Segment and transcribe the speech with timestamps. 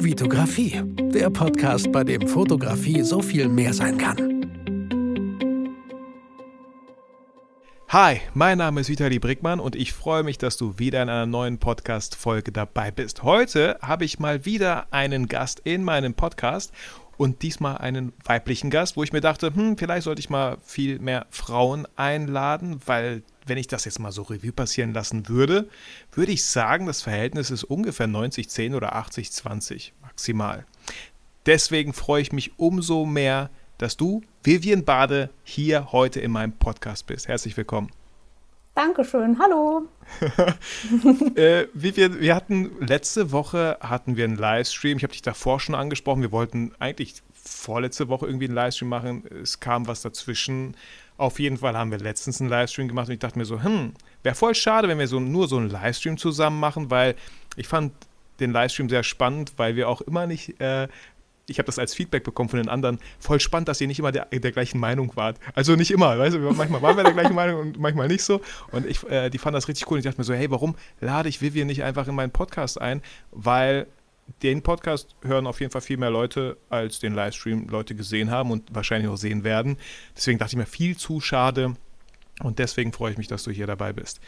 [0.00, 0.80] Vitografie,
[1.12, 4.16] der Podcast, bei dem Fotografie so viel mehr sein kann.
[7.88, 11.26] Hi, mein Name ist Vitali Brickmann und ich freue mich, dass du wieder in einer
[11.26, 13.24] neuen Podcast-Folge dabei bist.
[13.24, 16.72] Heute habe ich mal wieder einen Gast in meinem Podcast
[17.16, 21.00] und diesmal einen weiblichen Gast, wo ich mir dachte, hm, vielleicht sollte ich mal viel
[21.00, 25.68] mehr Frauen einladen, weil wenn ich das jetzt mal so Revue passieren lassen würde,
[26.12, 30.64] würde ich sagen, das Verhältnis ist ungefähr 90-10 oder 80-20 maximal.
[31.46, 37.06] Deswegen freue ich mich umso mehr, dass du, Vivian Bade, hier heute in meinem Podcast
[37.06, 37.28] bist.
[37.28, 37.90] Herzlich willkommen.
[38.74, 39.88] Dankeschön, hallo.
[41.34, 44.98] äh, Vivian, wir hatten letzte Woche hatten wir einen Livestream.
[44.98, 46.22] Ich habe dich davor schon angesprochen.
[46.22, 49.24] Wir wollten eigentlich vorletzte Woche irgendwie einen Livestream machen.
[49.42, 50.76] Es kam was dazwischen.
[51.18, 53.92] Auf jeden Fall haben wir letztens einen Livestream gemacht und ich dachte mir so, hm,
[54.22, 57.16] wäre voll schade, wenn wir so nur so einen Livestream zusammen machen, weil
[57.56, 57.92] ich fand
[58.38, 60.86] den Livestream sehr spannend, weil wir auch immer nicht, äh,
[61.48, 64.12] ich habe das als Feedback bekommen von den anderen, voll spannend, dass ihr nicht immer
[64.12, 65.38] der, der gleichen Meinung wart.
[65.54, 68.40] Also nicht immer, weißt du, manchmal waren wir der gleichen Meinung und manchmal nicht so.
[68.70, 70.76] Und ich, äh, die fanden das richtig cool und ich dachte mir so, hey, warum
[71.00, 73.02] lade ich Vivian nicht einfach in meinen Podcast ein?
[73.32, 73.88] Weil
[74.42, 78.50] den Podcast hören auf jeden Fall viel mehr Leute, als den Livestream Leute gesehen haben
[78.50, 79.78] und wahrscheinlich auch sehen werden.
[80.16, 81.74] Deswegen dachte ich mir, viel zu schade.
[82.42, 84.20] Und deswegen freue ich mich, dass du hier dabei bist.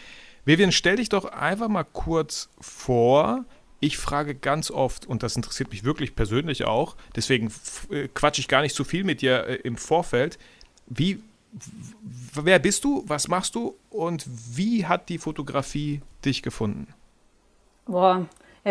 [0.44, 3.44] Vivian, stell dich doch einfach mal kurz vor.
[3.78, 7.50] Ich frage ganz oft, und das interessiert mich wirklich persönlich auch, deswegen
[7.90, 10.38] äh, quatsche ich gar nicht zu viel mit dir äh, im Vorfeld.
[10.86, 11.22] Wie,
[12.34, 16.88] wer bist du, was machst du und wie hat die Fotografie dich gefunden?
[17.86, 18.28] Boah,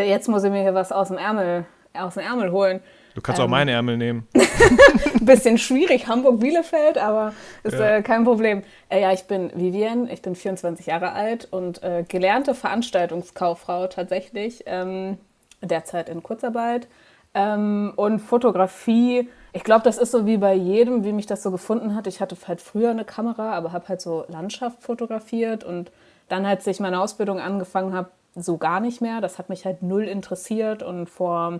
[0.07, 2.81] jetzt muss ich mir hier was aus dem Ärmel, aus dem Ärmel holen.
[3.15, 4.27] Du kannst ähm, auch meine Ärmel nehmen.
[5.21, 7.33] Bisschen schwierig, Hamburg-Bielefeld, aber
[7.63, 7.97] ist ja.
[7.97, 8.63] äh, kein Problem.
[8.89, 14.63] Äh, ja, ich bin Vivian, ich bin 24 Jahre alt und äh, gelernte Veranstaltungskauffrau tatsächlich,
[14.67, 15.17] ähm,
[15.61, 16.87] derzeit in Kurzarbeit.
[17.33, 21.51] Ähm, und Fotografie, ich glaube, das ist so wie bei jedem, wie mich das so
[21.51, 22.07] gefunden hat.
[22.07, 25.91] Ich hatte halt früher eine Kamera, aber habe halt so Landschaft fotografiert und
[26.27, 29.21] dann, als ich meine Ausbildung angefangen habe, so gar nicht mehr.
[29.21, 31.59] Das hat mich halt null interessiert und vor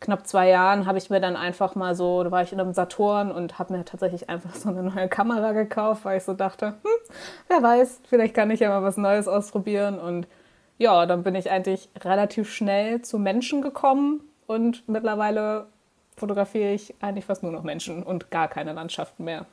[0.00, 2.74] knapp zwei Jahren habe ich mir dann einfach mal so, da war ich in einem
[2.74, 6.68] Saturn und habe mir tatsächlich einfach so eine neue Kamera gekauft, weil ich so dachte,
[6.68, 7.14] hm,
[7.48, 9.98] wer weiß, vielleicht kann ich ja mal was Neues ausprobieren.
[9.98, 10.28] Und
[10.78, 15.66] ja, dann bin ich eigentlich relativ schnell zu Menschen gekommen und mittlerweile
[16.16, 19.46] fotografiere ich eigentlich fast nur noch Menschen und gar keine Landschaften mehr.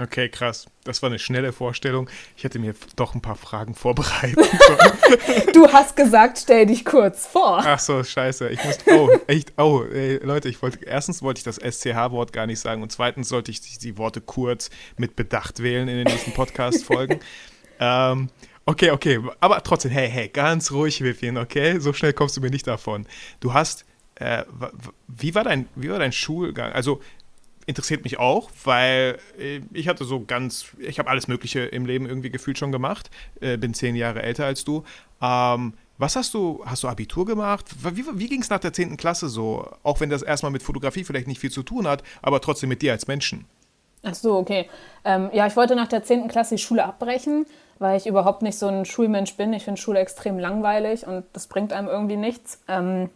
[0.00, 0.66] Okay, krass.
[0.82, 2.10] Das war eine schnelle Vorstellung.
[2.36, 5.52] Ich hätte mir doch ein paar Fragen vorbereiten sollen.
[5.52, 7.62] du hast gesagt, stell dich kurz vor.
[7.64, 8.48] Ach so, scheiße.
[8.48, 8.78] Ich muss.
[8.86, 9.52] Oh, echt.
[9.56, 10.84] Oh, ey, Leute, ich wollte.
[10.84, 14.68] Erstens wollte ich das SCH-Wort gar nicht sagen und zweitens sollte ich die Worte kurz
[14.96, 17.20] mit Bedacht wählen in den nächsten Podcast-Folgen.
[17.78, 18.30] ähm,
[18.66, 19.20] okay, okay.
[19.38, 21.78] Aber trotzdem, hey, hey, ganz ruhig, Vivian, okay?
[21.78, 23.06] So schnell kommst du mir nicht davon.
[23.38, 23.84] Du hast.
[24.16, 24.44] Äh,
[25.08, 26.72] wie, war dein, wie war dein Schulgang?
[26.72, 27.00] Also,
[27.66, 32.06] interessiert mich auch, weil äh, ich hatte so ganz, ich habe alles Mögliche im Leben
[32.06, 33.10] irgendwie gefühlt schon gemacht,
[33.40, 34.84] äh, bin zehn Jahre älter als du.
[35.22, 37.66] Ähm, was hast du, hast du Abitur gemacht?
[37.94, 38.96] Wie, wie ging es nach der 10.
[38.96, 39.68] Klasse so?
[39.84, 42.82] Auch wenn das erstmal mit Fotografie vielleicht nicht viel zu tun hat, aber trotzdem mit
[42.82, 43.44] dir als Menschen.
[44.02, 44.68] Ach so, okay.
[45.04, 46.28] Ähm, ja, ich wollte nach der 10.
[46.28, 47.46] Klasse die Schule abbrechen,
[47.78, 49.52] weil ich überhaupt nicht so ein Schulmensch bin.
[49.52, 52.60] Ich finde Schule extrem langweilig und das bringt einem irgendwie nichts.
[52.68, 53.08] Ähm,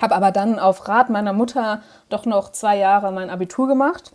[0.00, 4.12] habe aber dann auf Rat meiner Mutter doch noch zwei Jahre mein Abitur gemacht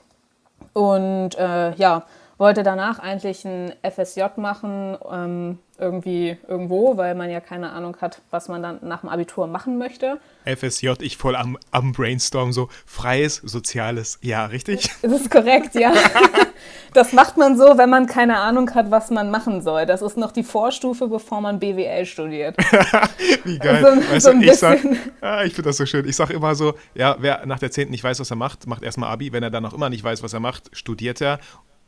[0.74, 2.04] und äh, ja,
[2.38, 8.22] wollte danach eigentlich ein FSJ machen, ähm, irgendwie irgendwo, weil man ja keine Ahnung hat,
[8.32, 10.20] was man dann nach dem Abitur machen möchte.
[10.46, 14.90] FSJ, ich voll am, am Brainstorm, so freies, soziales, ja, richtig?
[15.02, 15.94] Das ist korrekt, ja.
[16.94, 19.86] Das macht man so, wenn man keine Ahnung hat, was man machen soll.
[19.86, 22.58] Das ist noch die Vorstufe, bevor man BWL studiert.
[23.44, 23.82] Wie geil.
[23.82, 24.80] So, weißt so du, ich sag,
[25.22, 26.08] ah, ich finde das so schön.
[26.08, 27.90] Ich sage immer so, ja, wer nach der 10.
[27.90, 29.32] nicht weiß, was er macht, macht erstmal Abi.
[29.32, 31.40] Wenn er dann noch immer nicht weiß, was er macht, studiert er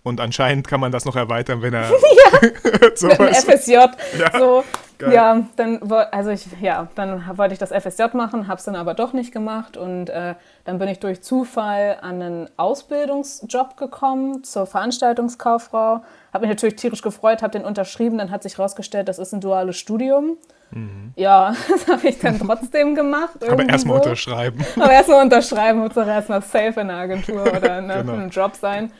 [0.03, 3.72] und anscheinend kann man das noch erweitern, wenn er ja, so mit FSJ.
[3.73, 4.63] Ja, so,
[5.09, 8.94] ja, dann also ich, ja, dann wollte ich das FSJ machen, habe es dann aber
[8.94, 10.35] doch nicht gemacht und äh,
[10.66, 16.03] dann bin ich durch Zufall an einen Ausbildungsjob gekommen zur Veranstaltungskauffrau.
[16.34, 19.41] Habe mich natürlich tierisch gefreut, habe den unterschrieben, dann hat sich herausgestellt, das ist ein
[19.41, 20.37] duales Studium.
[20.72, 21.14] Mhm.
[21.16, 23.43] Ja, das habe ich dann trotzdem gemacht.
[23.47, 24.03] Aber erstmal so.
[24.03, 24.66] unterschreiben.
[24.76, 28.14] Aber erstmal unterschreiben, muss doch erstmal safe in der Agentur oder in, genau.
[28.14, 28.91] einem Job sein.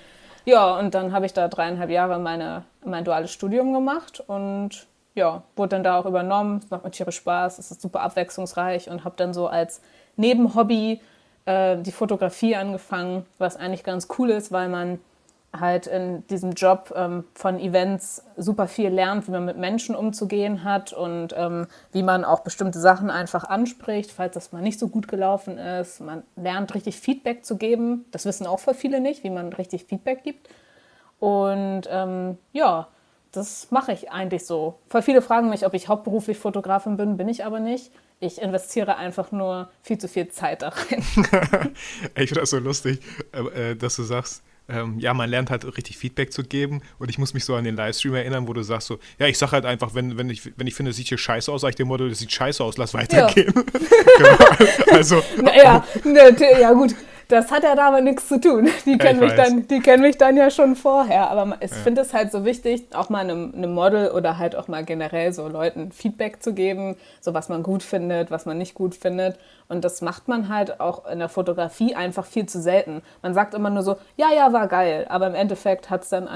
[0.46, 5.44] Ja, und dann habe ich da dreieinhalb Jahre meine, mein duales Studium gemacht und ja,
[5.56, 6.60] wurde dann da auch übernommen.
[6.64, 9.82] Es macht mir tierisch Spaß, es ist super abwechslungsreich und habe dann so als
[10.16, 11.02] Nebenhobby
[11.46, 15.00] äh, die Fotografie angefangen, was eigentlich ganz cool ist, weil man
[15.58, 20.64] halt in diesem Job ähm, von Events super viel lernt, wie man mit Menschen umzugehen
[20.64, 24.88] hat und ähm, wie man auch bestimmte Sachen einfach anspricht, falls das mal nicht so
[24.88, 26.00] gut gelaufen ist.
[26.00, 28.06] Man lernt richtig Feedback zu geben.
[28.12, 30.48] Das wissen auch voll viele nicht, wie man richtig Feedback gibt.
[31.20, 32.88] Und ähm, ja,
[33.34, 34.80] das mache ich eigentlich so.
[34.88, 37.92] Voll viele fragen mich, ob ich hauptberuflich Fotografin bin, bin ich aber nicht.
[38.20, 41.04] Ich investiere einfach nur viel zu viel Zeit da rein.
[42.16, 43.02] ich finde das so lustig,
[43.34, 47.18] äh, dass du sagst, ähm, ja, man lernt halt richtig Feedback zu geben und ich
[47.18, 49.66] muss mich so an den Livestream erinnern, wo du sagst so, ja, ich sag halt
[49.66, 51.88] einfach, wenn, wenn, ich, wenn ich finde, es sieht hier scheiße aus, sag ich dem
[51.88, 53.54] Model, das sieht scheiße aus, lass weitergehen.
[53.56, 53.62] Ja.
[54.18, 54.96] genau.
[54.96, 55.24] Also.
[55.56, 55.86] Ja,
[56.60, 56.96] ja, gut.
[57.32, 58.68] Das hat ja damit nichts zu tun.
[58.86, 61.32] Die kennen, ja, mich, dann, die kennen mich dann ja schon vorher.
[61.32, 61.78] Aber ich ja.
[61.78, 65.32] finde es halt so wichtig, auch mal einem, einem, Model oder halt auch mal generell
[65.32, 69.40] so Leuten Feedback zu geben, so was man gut findet, was man nicht gut findet.
[69.70, 73.02] Und das macht man halt auch in der Fotografie einfach viel zu selten.
[73.22, 75.06] Man sagt immer nur so, ja, ja, war geil.
[75.08, 76.28] Aber im Endeffekt hat es dann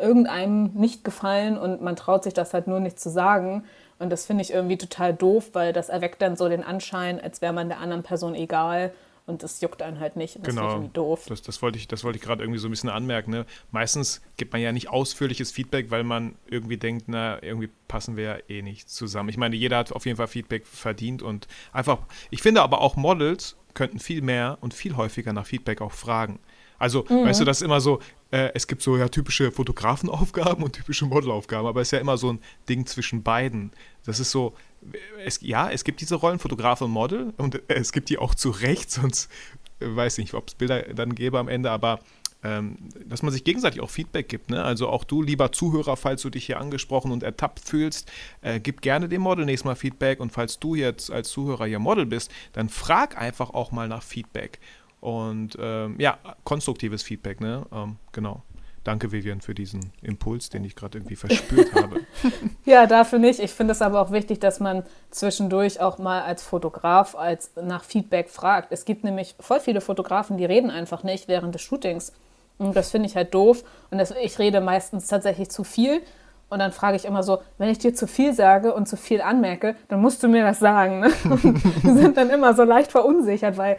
[0.00, 3.64] irgendeinem nicht gefallen und man traut sich das halt nur nicht zu sagen.
[3.98, 7.42] Und das finde ich irgendwie total doof, weil das erweckt dann so den Anschein, als
[7.42, 8.92] wäre man der anderen Person egal
[9.28, 10.36] und das juckt einen halt nicht.
[10.36, 10.70] Und das genau.
[10.70, 11.26] irgendwie doof.
[11.28, 13.30] Das, das wollte ich, das wollte ich gerade irgendwie so ein bisschen anmerken.
[13.30, 13.46] Ne?
[13.70, 18.24] Meistens gibt man ja nicht ausführliches Feedback, weil man irgendwie denkt, na, irgendwie passen wir
[18.24, 19.28] ja eh nicht zusammen.
[19.28, 21.98] Ich meine, jeder hat auf jeden Fall Feedback verdient und einfach,
[22.30, 26.40] ich finde aber auch Models könnten viel mehr und viel häufiger nach Feedback auch fragen.
[26.78, 27.24] Also, mhm.
[27.24, 28.00] weißt du, das ist immer so,
[28.30, 32.16] äh, es gibt so ja typische Fotografenaufgaben und typische Modelaufgaben, aber es ist ja immer
[32.16, 33.72] so ein Ding zwischen beiden.
[34.04, 34.54] Das ist so,
[35.24, 38.50] es, ja, es gibt diese Rollen, Fotograf und Model, und es gibt die auch zu
[38.50, 39.30] Recht, sonst
[39.80, 42.00] äh, weiß ich nicht, ob es Bilder dann gäbe am Ende, aber
[42.44, 44.50] ähm, dass man sich gegenseitig auch Feedback gibt.
[44.50, 44.62] Ne?
[44.62, 48.10] Also auch du, lieber Zuhörer, falls du dich hier angesprochen und ertappt fühlst,
[48.42, 51.80] äh, gib gerne dem Model nächstes Mal Feedback und falls du jetzt als Zuhörer hier
[51.80, 54.60] Model bist, dann frag einfach auch mal nach Feedback.
[55.00, 57.66] Und ähm, ja, konstruktives Feedback, ne?
[57.72, 58.42] Ähm, genau.
[58.88, 62.00] Danke, Vivian, für diesen Impuls, den ich gerade irgendwie verspürt habe.
[62.64, 63.38] ja, dafür nicht.
[63.38, 67.84] Ich finde es aber auch wichtig, dass man zwischendurch auch mal als Fotograf als nach
[67.84, 68.72] Feedback fragt.
[68.72, 72.14] Es gibt nämlich voll viele Fotografen, die reden einfach nicht während des Shootings.
[72.56, 73.62] Und das finde ich halt doof.
[73.90, 76.00] Und das, ich rede meistens tatsächlich zu viel.
[76.48, 79.20] Und dann frage ich immer so, wenn ich dir zu viel sage und zu viel
[79.20, 81.00] anmerke, dann musst du mir das sagen.
[81.00, 81.10] Ne?
[81.82, 83.76] die sind dann immer so leicht verunsichert, weil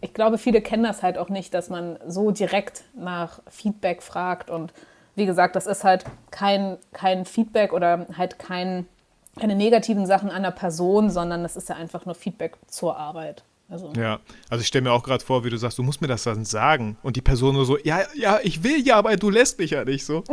[0.00, 4.50] ich glaube, viele kennen das halt auch nicht, dass man so direkt nach Feedback fragt.
[4.50, 4.72] Und
[5.14, 8.86] wie gesagt, das ist halt kein, kein Feedback oder halt kein,
[9.38, 13.44] keine negativen Sachen der Person, sondern das ist ja einfach nur Feedback zur Arbeit.
[13.70, 13.92] Also.
[13.96, 16.22] Ja, also ich stelle mir auch gerade vor, wie du sagst, du musst mir das
[16.22, 16.96] dann sagen.
[17.02, 19.84] Und die Person nur so, ja, ja, ich will ja, aber du lässt mich ja
[19.84, 20.24] nicht so.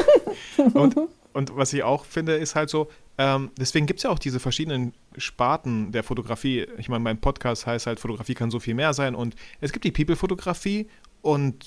[0.74, 0.94] und,
[1.32, 2.88] und was ich auch finde, ist halt so,
[3.18, 6.66] ähm, deswegen gibt es ja auch diese verschiedenen Sparten der Fotografie.
[6.78, 9.14] Ich meine, mein Podcast heißt halt, Fotografie kann so viel mehr sein.
[9.14, 10.88] Und es gibt die People-Fotografie
[11.22, 11.66] und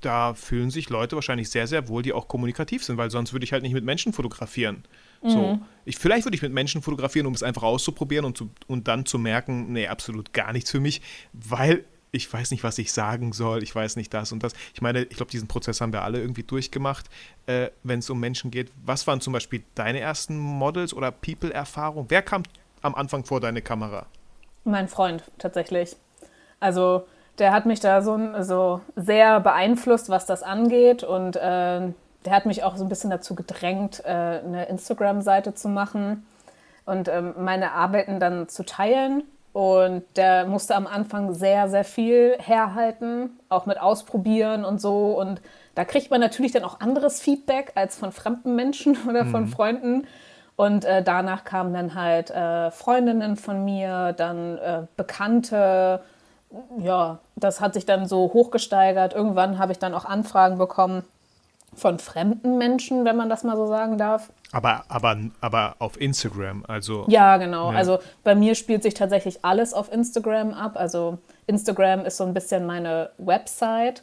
[0.00, 3.44] da fühlen sich Leute wahrscheinlich sehr, sehr wohl, die auch kommunikativ sind, weil sonst würde
[3.44, 4.84] ich halt nicht mit Menschen fotografieren.
[5.22, 5.30] Mhm.
[5.30, 8.88] So, ich, vielleicht würde ich mit Menschen fotografieren, um es einfach auszuprobieren und, zu, und
[8.88, 11.00] dann zu merken, nee, absolut gar nichts für mich,
[11.32, 14.52] weil ich weiß nicht, was ich sagen soll, ich weiß nicht das und das.
[14.74, 17.06] Ich meine, ich glaube, diesen Prozess haben wir alle irgendwie durchgemacht,
[17.46, 18.70] äh, wenn es um Menschen geht.
[18.84, 22.06] Was waren zum Beispiel deine ersten Models oder People-Erfahrungen?
[22.08, 22.42] Wer kam
[22.82, 24.06] am Anfang vor deine Kamera?
[24.64, 25.96] Mein Freund, tatsächlich.
[26.58, 27.06] Also,
[27.38, 31.40] der hat mich da so, so sehr beeinflusst, was das angeht und äh,
[32.24, 36.26] der hat mich auch so ein bisschen dazu gedrängt, äh, eine Instagram-Seite zu machen
[36.84, 42.36] und ähm, meine Arbeiten dann zu teilen und der musste am Anfang sehr, sehr viel
[42.38, 45.18] herhalten, auch mit Ausprobieren und so.
[45.18, 45.40] Und
[45.74, 49.48] da kriegt man natürlich dann auch anderes Feedback als von fremden Menschen oder von mhm.
[49.48, 50.06] Freunden.
[50.54, 56.00] Und äh, danach kamen dann halt äh, Freundinnen von mir, dann äh, Bekannte.
[56.78, 59.14] Ja, das hat sich dann so hochgesteigert.
[59.14, 61.04] Irgendwann habe ich dann auch Anfragen bekommen
[61.74, 64.30] von fremden Menschen, wenn man das mal so sagen darf.
[64.52, 67.04] Aber, aber, aber auf Instagram, also.
[67.08, 67.70] Ja, genau.
[67.70, 67.78] Ja.
[67.78, 70.72] Also bei mir spielt sich tatsächlich alles auf Instagram ab.
[70.74, 74.02] Also Instagram ist so ein bisschen meine Website.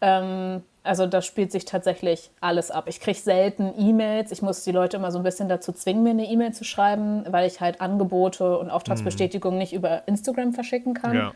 [0.00, 2.84] Ähm, also da spielt sich tatsächlich alles ab.
[2.88, 4.32] Ich kriege selten E-Mails.
[4.32, 7.24] Ich muss die Leute immer so ein bisschen dazu zwingen, mir eine E-Mail zu schreiben,
[7.30, 9.60] weil ich halt Angebote und Auftragsbestätigungen mhm.
[9.60, 11.14] nicht über Instagram verschicken kann.
[11.14, 11.32] Ja.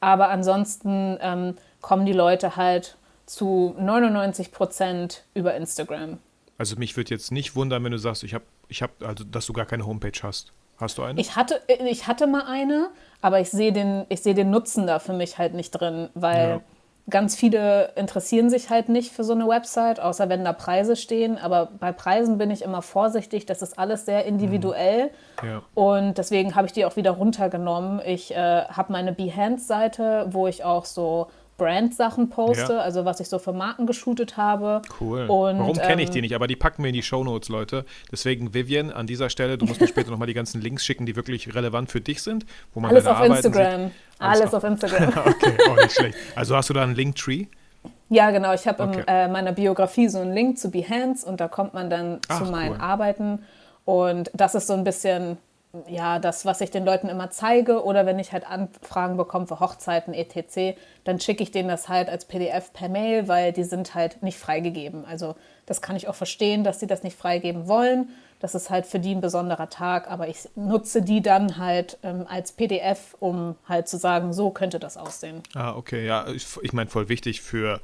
[0.00, 6.18] Aber ansonsten ähm, kommen die Leute halt zu 99 Prozent über Instagram.
[6.58, 9.46] Also mich würde jetzt nicht wundern, wenn du sagst, ich habe, ich habe, also dass
[9.46, 10.52] du gar keine Homepage hast.
[10.78, 11.20] Hast du eine?
[11.20, 12.88] Ich hatte, ich hatte mal eine,
[13.20, 16.60] aber ich sehe den, ich den Nutzen da für mich halt nicht drin, weil ja.
[17.08, 21.38] ganz viele interessieren sich halt nicht für so eine Website, außer wenn da Preise stehen.
[21.38, 25.10] Aber bei Preisen bin ich immer vorsichtig, das ist alles sehr individuell.
[25.42, 25.48] Mhm.
[25.48, 25.62] Ja.
[25.74, 28.00] Und deswegen habe ich die auch wieder runtergenommen.
[28.04, 32.78] Ich äh, habe meine Behance-Seite, wo ich auch so Brand-Sachen poste, ja.
[32.80, 34.82] also was ich so für Marken geshootet habe.
[35.00, 35.22] Cool.
[35.22, 36.34] Und, Warum kenne ich ähm, die nicht?
[36.34, 37.84] Aber die packen wir in die Shownotes, Leute.
[38.10, 41.14] Deswegen, Vivian, an dieser Stelle, du musst mir später nochmal die ganzen Links schicken, die
[41.14, 42.46] wirklich relevant für dich sind.
[42.74, 43.84] Wo man Alles auf Arbeiten Instagram.
[43.84, 43.92] Sieht.
[44.18, 45.08] Alles, Alles auf Instagram.
[45.26, 46.18] okay, auch nicht schlecht.
[46.34, 47.46] Also hast du da einen Linktree?
[48.08, 48.52] Ja, genau.
[48.52, 49.00] Ich habe okay.
[49.00, 52.42] in äh, meiner Biografie so einen Link zu Behance und da kommt man dann Ach,
[52.42, 52.80] zu meinen cool.
[52.80, 53.38] Arbeiten.
[53.84, 55.38] Und das ist so ein bisschen
[55.88, 59.58] ja, das, was ich den Leuten immer zeige oder wenn ich halt Anfragen bekomme für
[59.58, 63.94] Hochzeiten etc., dann schicke ich denen das halt als PDF per Mail, weil die sind
[63.94, 65.04] halt nicht freigegeben.
[65.06, 68.10] Also das kann ich auch verstehen, dass sie das nicht freigeben wollen.
[68.38, 72.26] Das ist halt für die ein besonderer Tag, aber ich nutze die dann halt ähm,
[72.28, 75.42] als PDF, um halt zu sagen, so könnte das aussehen.
[75.54, 77.80] Ah, okay, ja, ich, ich meine voll wichtig für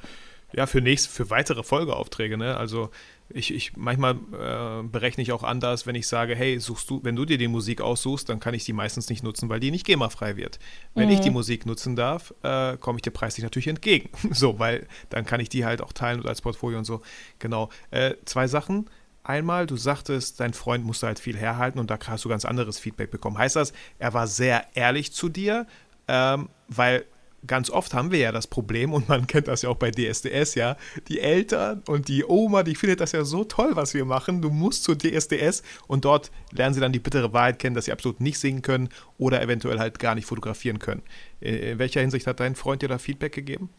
[0.53, 2.57] ja, für nächste, für weitere Folgeaufträge, ne?
[2.57, 2.91] Also
[3.31, 7.15] ich, ich manchmal äh, berechne ich auch anders, wenn ich sage, hey, suchst du, wenn
[7.15, 9.85] du dir die Musik aussuchst, dann kann ich die meistens nicht nutzen, weil die nicht
[9.85, 10.59] GEMA-frei wird.
[10.95, 11.15] Wenn mhm.
[11.15, 14.11] ich die Musik nutzen darf, äh, komme ich dir preislich natürlich entgegen.
[14.31, 17.03] so, weil dann kann ich die halt auch teilen als Portfolio und so.
[17.39, 17.69] Genau.
[17.91, 18.89] Äh, zwei Sachen.
[19.25, 22.79] Einmal, du sagtest, dein Freund musste halt viel herhalten und da hast du ganz anderes
[22.79, 23.37] Feedback bekommen.
[23.37, 25.67] Heißt das, er war sehr ehrlich zu dir,
[26.07, 27.05] ähm, weil
[27.47, 30.55] ganz oft haben wir ja das Problem, und man kennt das ja auch bei DSDS,
[30.55, 30.77] ja,
[31.09, 34.43] die Eltern und die Oma, die findet das ja so toll, was wir machen.
[34.43, 37.93] Du musst zur DSDS und dort lernen sie dann die bittere Wahrheit kennen, dass sie
[37.93, 41.03] absolut nicht singen können oder eventuell halt gar nicht fotografieren können.
[41.41, 43.71] In welcher Hinsicht hat dein Freund dir da Feedback gegeben?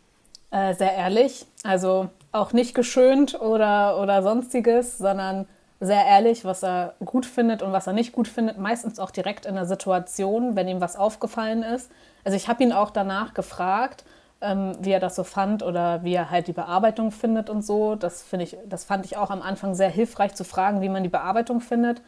[0.52, 5.48] Äh, sehr ehrlich, also auch nicht geschönt oder, oder sonstiges, sondern
[5.80, 9.46] sehr ehrlich, was er gut findet und was er nicht gut findet, meistens auch direkt
[9.46, 11.90] in der Situation, wenn ihm was aufgefallen ist.
[12.24, 14.04] Also ich habe ihn auch danach gefragt,
[14.42, 17.96] ähm, wie er das so fand oder wie er halt die Bearbeitung findet und so.
[17.96, 21.04] Das finde ich, das fand ich auch am Anfang sehr hilfreich zu fragen, wie man
[21.04, 22.02] die Bearbeitung findet.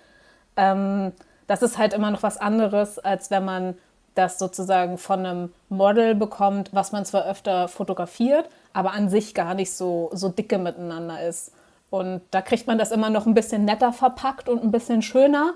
[0.55, 1.11] Ähm,
[1.47, 3.75] das ist halt immer noch was anderes, als wenn man
[4.15, 9.53] das sozusagen von einem Model bekommt, was man zwar öfter fotografiert, aber an sich gar
[9.53, 11.53] nicht so, so dicke miteinander ist.
[11.89, 15.53] Und da kriegt man das immer noch ein bisschen netter verpackt und ein bisschen schöner.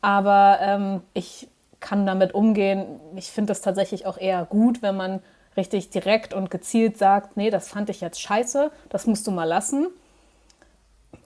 [0.00, 1.48] Aber ähm, ich
[1.80, 3.00] kann damit umgehen.
[3.16, 5.20] Ich finde es tatsächlich auch eher gut, wenn man
[5.56, 9.44] richtig direkt und gezielt sagt, nee, das fand ich jetzt scheiße, das musst du mal
[9.44, 9.88] lassen.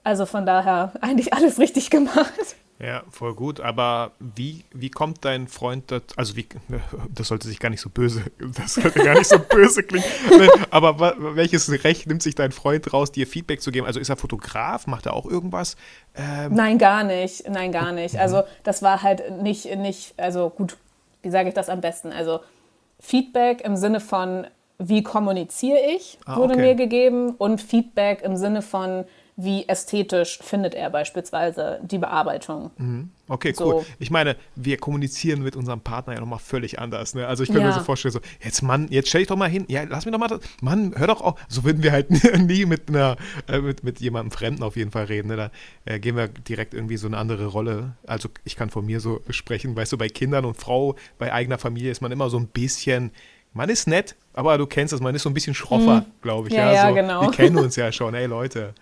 [0.03, 2.55] Also von daher eigentlich alles richtig gemacht.
[2.79, 3.59] Ja, voll gut.
[3.59, 6.47] Aber wie, wie kommt dein Freund das, also wie,
[7.13, 8.23] das sollte sich gar nicht so böse,
[8.57, 10.05] das sollte gar nicht so böse klingen.
[10.69, 13.85] Aber welches Recht nimmt sich dein Freund raus, dir Feedback zu geben?
[13.85, 14.87] Also ist er Fotograf?
[14.87, 15.77] Macht er auch irgendwas?
[16.15, 17.47] Ähm Nein, gar nicht.
[17.49, 18.17] Nein, gar nicht.
[18.17, 20.77] Also das war halt nicht, nicht, also gut,
[21.21, 22.11] wie sage ich das am besten?
[22.11, 22.41] Also
[22.99, 26.61] Feedback im Sinne von, wie kommuniziere ich, ah, wurde okay.
[26.61, 32.69] mir gegeben und Feedback im Sinne von, wie ästhetisch findet er beispielsweise die Bearbeitung.
[32.77, 33.09] Mhm.
[33.27, 33.77] Okay, so.
[33.77, 33.85] cool.
[33.97, 37.15] Ich meine, wir kommunizieren mit unserem Partner ja nochmal völlig anders.
[37.15, 37.25] Ne?
[37.25, 37.67] Also ich könnte ja.
[37.67, 40.11] mir so vorstellen, so, jetzt Mann, jetzt stell dich doch mal hin, ja, lass mich
[40.11, 40.41] doch mal, das.
[40.61, 41.39] Mann, hör doch auf.
[41.47, 45.05] So würden wir halt nie mit einer, äh, mit, mit jemandem Fremden auf jeden Fall
[45.05, 45.29] reden.
[45.29, 45.35] Ne?
[45.37, 45.51] Da
[45.85, 47.93] äh, gehen wir direkt irgendwie so eine andere Rolle.
[48.05, 51.57] Also ich kann von mir so sprechen, weißt du, bei Kindern und Frau, bei eigener
[51.57, 53.11] Familie ist man immer so ein bisschen,
[53.53, 56.05] man ist nett, aber du kennst es, man ist so ein bisschen schroffer, mhm.
[56.21, 56.53] glaube ich.
[56.53, 57.21] Ja, ja, so, genau.
[57.21, 58.73] Wir kennen uns ja schon, ey Leute.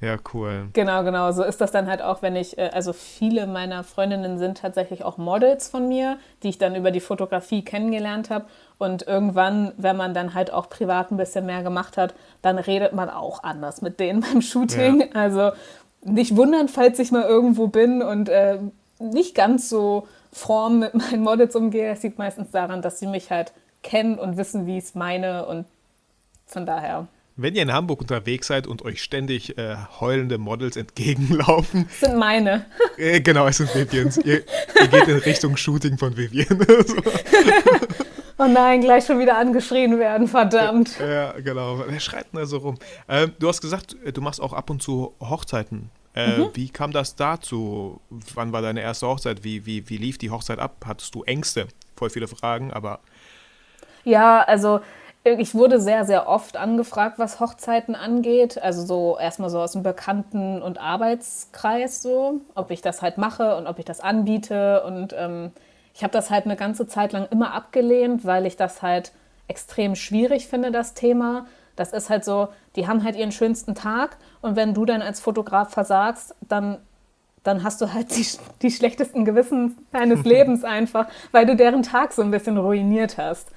[0.00, 0.68] Ja, cool.
[0.72, 1.30] Genau, genau.
[1.32, 5.04] So ist das dann halt auch, wenn ich, äh, also viele meiner Freundinnen sind tatsächlich
[5.04, 8.46] auch Models von mir, die ich dann über die Fotografie kennengelernt habe.
[8.78, 12.94] Und irgendwann, wenn man dann halt auch privat ein bisschen mehr gemacht hat, dann redet
[12.94, 15.00] man auch anders mit denen beim Shooting.
[15.00, 15.06] Ja.
[15.12, 15.50] Also
[16.02, 18.58] nicht wundern, falls ich mal irgendwo bin und äh,
[18.98, 21.90] nicht ganz so form mit meinen Models umgehe.
[21.90, 23.52] Das liegt meistens daran, dass sie mich halt
[23.82, 25.44] kennen und wissen, wie ich es meine.
[25.44, 25.66] Und
[26.46, 27.06] von daher
[27.42, 31.86] wenn ihr in Hamburg unterwegs seid und euch ständig äh, heulende Models entgegenlaufen.
[31.88, 32.66] Das sind meine.
[32.96, 34.18] Äh, genau, es sind Vivians.
[34.18, 34.42] ihr,
[34.80, 36.46] ihr, geht in Richtung Shooting von Vivian.
[38.38, 40.98] oh nein, gleich schon wieder angeschrien werden, verdammt.
[40.98, 41.82] Ja, genau.
[41.86, 42.78] Wer schreit denn da so rum?
[43.08, 45.90] Ähm, du hast gesagt, äh, du machst auch ab und zu Hochzeiten.
[46.14, 46.50] Äh, mhm.
[46.54, 48.00] Wie kam das dazu?
[48.34, 49.44] Wann war deine erste Hochzeit?
[49.44, 50.84] Wie, wie, wie lief die Hochzeit ab?
[50.84, 51.68] Hattest du Ängste?
[51.96, 53.00] Voll viele Fragen, aber.
[54.04, 54.80] Ja, also
[55.24, 58.60] ich wurde sehr, sehr oft angefragt, was Hochzeiten angeht.
[58.62, 63.56] Also so erstmal so aus dem Bekannten- und Arbeitskreis so, ob ich das halt mache
[63.56, 64.82] und ob ich das anbiete.
[64.84, 65.52] Und ähm,
[65.94, 69.12] ich habe das halt eine ganze Zeit lang immer abgelehnt, weil ich das halt
[69.46, 71.46] extrem schwierig finde, das Thema.
[71.76, 75.20] Das ist halt so, die haben halt ihren schönsten Tag und wenn du dann als
[75.20, 76.78] Fotograf versagst, dann,
[77.42, 78.26] dann hast du halt die,
[78.62, 83.50] die schlechtesten Gewissen deines Lebens einfach, weil du deren Tag so ein bisschen ruiniert hast.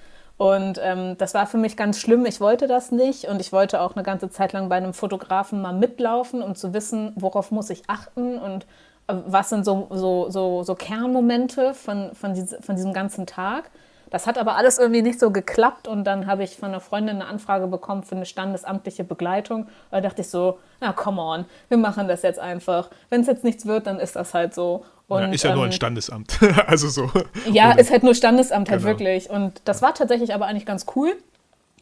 [0.43, 2.25] Und ähm, das war für mich ganz schlimm.
[2.25, 5.61] Ich wollte das nicht und ich wollte auch eine ganze Zeit lang bei einem Fotografen
[5.61, 8.65] mal mitlaufen, um zu wissen, worauf muss ich achten und
[9.07, 13.71] äh, was sind so, so, so, so Kernmomente von, von, diese, von diesem ganzen Tag.
[14.09, 17.21] Das hat aber alles irgendwie nicht so geklappt und dann habe ich von einer Freundin
[17.21, 19.67] eine Anfrage bekommen für eine standesamtliche Begleitung.
[19.91, 22.89] Da dachte ich so, na come on, wir machen das jetzt einfach.
[23.09, 24.83] Wenn es jetzt nichts wird, dann ist das halt so.
[25.13, 26.39] Und, ja, ist ja ähm, nur ein ähm, Standesamt.
[26.67, 27.09] also so.
[27.51, 27.81] Ja, Ohne.
[27.81, 28.91] ist halt nur Standesamt halt genau.
[28.91, 29.29] wirklich.
[29.29, 31.15] Und das war tatsächlich aber eigentlich ganz cool.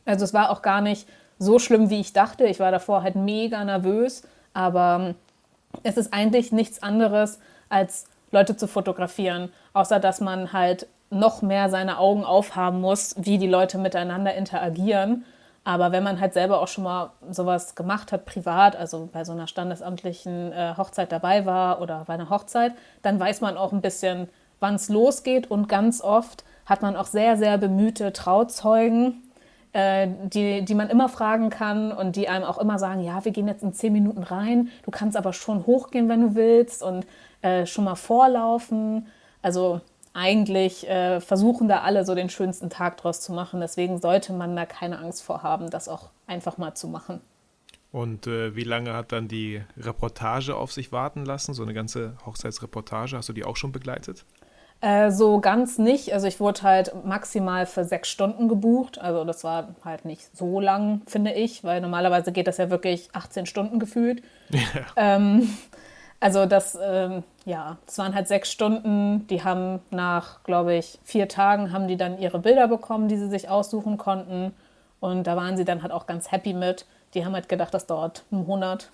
[0.06, 1.08] Also es war auch gar nicht
[1.40, 2.46] so schlimm, wie ich dachte.
[2.46, 4.24] Ich war davor halt mega nervös,
[4.54, 5.16] aber ähm,
[5.84, 11.70] es ist eigentlich nichts anderes, als Leute zu fotografieren, außer dass man halt noch mehr
[11.70, 15.26] seine Augen aufhaben muss, wie die Leute miteinander interagieren.
[15.64, 19.32] Aber wenn man halt selber auch schon mal sowas gemacht hat, privat, also bei so
[19.32, 23.82] einer standesamtlichen äh, Hochzeit dabei war oder bei einer Hochzeit, dann weiß man auch ein
[23.82, 24.28] bisschen,
[24.60, 25.52] wann es losgeht.
[25.52, 29.22] Und ganz oft hat man auch sehr, sehr bemühte Trauzeugen,
[29.74, 33.32] äh, die, die man immer fragen kann und die einem auch immer sagen, ja, wir
[33.32, 37.06] gehen jetzt in zehn Minuten rein, du kannst aber schon hochgehen, wenn du willst und
[37.44, 39.08] äh, schon mal vorlaufen.
[39.44, 39.82] Also
[40.14, 43.62] eigentlich äh, versuchen da alle so den schönsten Tag draus zu machen.
[43.62, 47.22] Deswegen sollte man da keine Angst vor haben, das auch einfach mal zu machen.
[47.92, 51.54] Und äh, wie lange hat dann die Reportage auf sich warten lassen?
[51.54, 54.26] So eine ganze Hochzeitsreportage, hast du die auch schon begleitet?
[54.80, 56.14] Äh, so ganz nicht.
[56.14, 59.00] Also ich wurde halt maximal für sechs Stunden gebucht.
[59.00, 63.10] Also das war halt nicht so lang, finde ich, weil normalerweise geht das ja wirklich
[63.14, 64.24] 18 Stunden gefühlt.
[64.52, 64.86] Ja.
[64.98, 65.50] Ähm,
[66.22, 69.28] also das, ähm, ja, das waren halt sechs Stunden.
[69.28, 73.28] Die haben nach, glaube ich, vier Tagen haben die dann ihre Bilder bekommen, die sie
[73.30, 74.54] sich aussuchen konnten.
[75.02, 76.86] Und da waren sie dann halt auch ganz happy mit.
[77.14, 78.90] Die haben halt gedacht, das dauert einen Monat.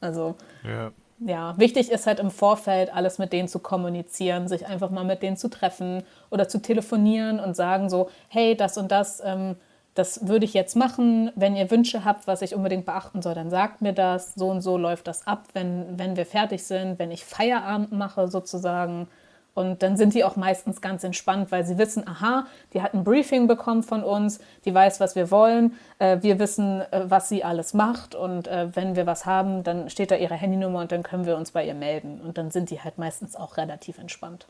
[0.00, 0.90] Also ja
[1.26, 5.22] ja, wichtig ist halt im Vorfeld alles mit denen zu kommunizieren, sich einfach mal mit
[5.22, 9.56] denen zu treffen oder zu telefonieren und sagen so, hey, das und das, ähm,
[9.94, 11.30] das würde ich jetzt machen.
[11.34, 14.34] Wenn ihr Wünsche habt, was ich unbedingt beachten soll, dann sagt mir das.
[14.34, 18.28] So und so läuft das ab, wenn, wenn wir fertig sind, wenn ich Feierabend mache
[18.28, 19.08] sozusagen.
[19.54, 23.04] Und dann sind die auch meistens ganz entspannt, weil sie wissen, aha, die hat ein
[23.04, 27.44] Briefing bekommen von uns, die weiß, was wir wollen, äh, wir wissen, äh, was sie
[27.44, 31.02] alles macht und äh, wenn wir was haben, dann steht da ihre Handynummer und dann
[31.02, 32.22] können wir uns bei ihr melden.
[32.22, 34.46] Und dann sind die halt meistens auch relativ entspannt.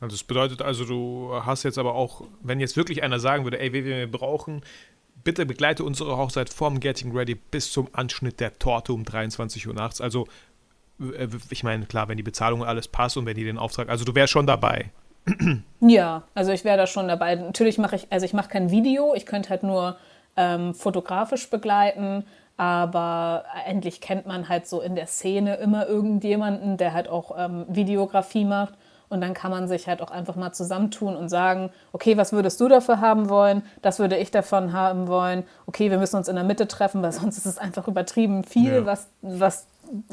[0.00, 3.60] Also das bedeutet also, du hast jetzt aber auch, wenn jetzt wirklich einer sagen würde,
[3.60, 4.62] ey, wir, wir brauchen,
[5.22, 9.74] bitte begleite unsere Hochzeit vom Getting Ready bis zum Anschnitt der Torte um 23 Uhr
[9.74, 10.00] nachts.
[10.00, 10.26] Also
[11.50, 14.14] ich meine, klar, wenn die Bezahlung alles passt und wenn die den Auftrag, also du
[14.14, 14.90] wärst schon dabei.
[15.80, 17.34] Ja, also ich wäre da schon dabei.
[17.34, 19.96] Natürlich mache ich, also ich mache kein Video, ich könnte halt nur
[20.36, 22.24] ähm, fotografisch begleiten,
[22.56, 27.64] aber endlich kennt man halt so in der Szene immer irgendjemanden, der halt auch ähm,
[27.68, 28.74] Videografie macht.
[29.10, 32.60] Und dann kann man sich halt auch einfach mal zusammentun und sagen, okay, was würdest
[32.60, 33.62] du dafür haben wollen?
[33.82, 35.42] Das würde ich davon haben wollen.
[35.66, 38.72] Okay, wir müssen uns in der Mitte treffen, weil sonst ist es einfach übertrieben viel,
[38.72, 38.86] ja.
[38.86, 39.66] was, was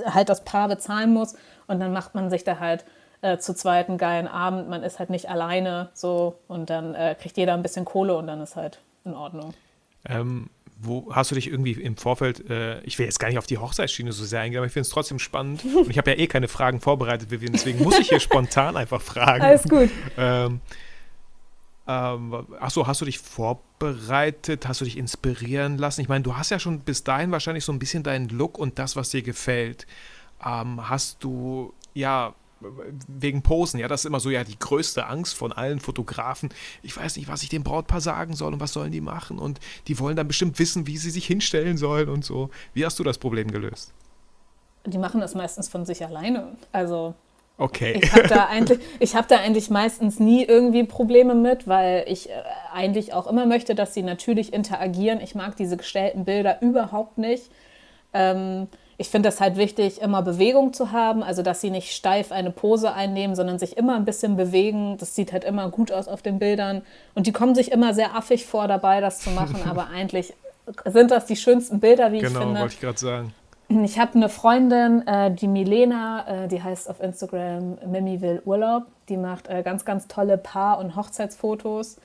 [0.03, 1.35] halt das Paar bezahlen muss.
[1.67, 2.85] Und dann macht man sich da halt
[3.21, 4.67] äh, zu zweiten geilen Abend.
[4.67, 8.25] Man ist halt nicht alleine so und dann äh, kriegt jeder ein bisschen Kohle und
[8.25, 9.53] dann ist halt in Ordnung.
[10.09, 13.47] Ähm, wo hast du dich irgendwie im Vorfeld, äh, ich will jetzt gar nicht auf
[13.47, 15.63] die Hochzeitsschiene so sehr eingehen, aber ich finde es trotzdem spannend.
[15.65, 19.01] Und ich habe ja eh keine Fragen vorbereitet, Vivian, deswegen muss ich hier spontan einfach
[19.01, 19.43] fragen.
[19.43, 19.89] Alles gut.
[20.17, 20.61] Ähm,
[21.87, 24.67] ähm, achso, hast du dich vorbereitet?
[24.67, 26.01] Hast du dich inspirieren lassen?
[26.01, 28.77] Ich meine, du hast ja schon bis dahin wahrscheinlich so ein bisschen deinen Look und
[28.77, 29.87] das, was dir gefällt.
[30.45, 32.35] Ähm, hast du, ja,
[33.07, 36.49] wegen Posen, ja, das ist immer so ja die größte Angst von allen Fotografen.
[36.81, 39.59] Ich weiß nicht, was ich dem Brautpaar sagen soll und was sollen die machen und
[39.87, 42.49] die wollen dann bestimmt wissen, wie sie sich hinstellen sollen und so.
[42.73, 43.93] Wie hast du das Problem gelöst?
[44.85, 46.55] Die machen das meistens von sich alleine.
[46.71, 47.13] Also
[47.59, 47.99] Okay.
[48.03, 52.33] Ich habe da, eigentlich, hab da eigentlich meistens nie irgendwie Probleme mit, weil ich äh,
[52.71, 55.19] eigentlich auch immer möchte, dass sie natürlich interagieren.
[55.21, 57.49] Ich mag diese gestellten Bilder überhaupt nicht.
[58.13, 58.67] Ähm,
[58.99, 62.49] ich finde es halt wichtig, immer Bewegung zu haben, also dass sie nicht steif eine
[62.49, 64.97] Pose einnehmen, sondern sich immer ein bisschen bewegen.
[64.97, 66.81] Das sieht halt immer gut aus auf den Bildern.
[67.13, 70.33] Und die kommen sich immer sehr affig vor dabei, das zu machen, aber eigentlich
[70.85, 72.47] sind das die schönsten Bilder, wie genau, ich finde.
[72.47, 73.33] Genau, wollte ich gerade sagen.
[73.69, 78.83] Ich habe eine Freundin, äh, die Milena, äh, die heißt auf Instagram Mimi will Urlaub.
[79.09, 81.97] Die macht äh, ganz, ganz tolle Paar- und Hochzeitsfotos.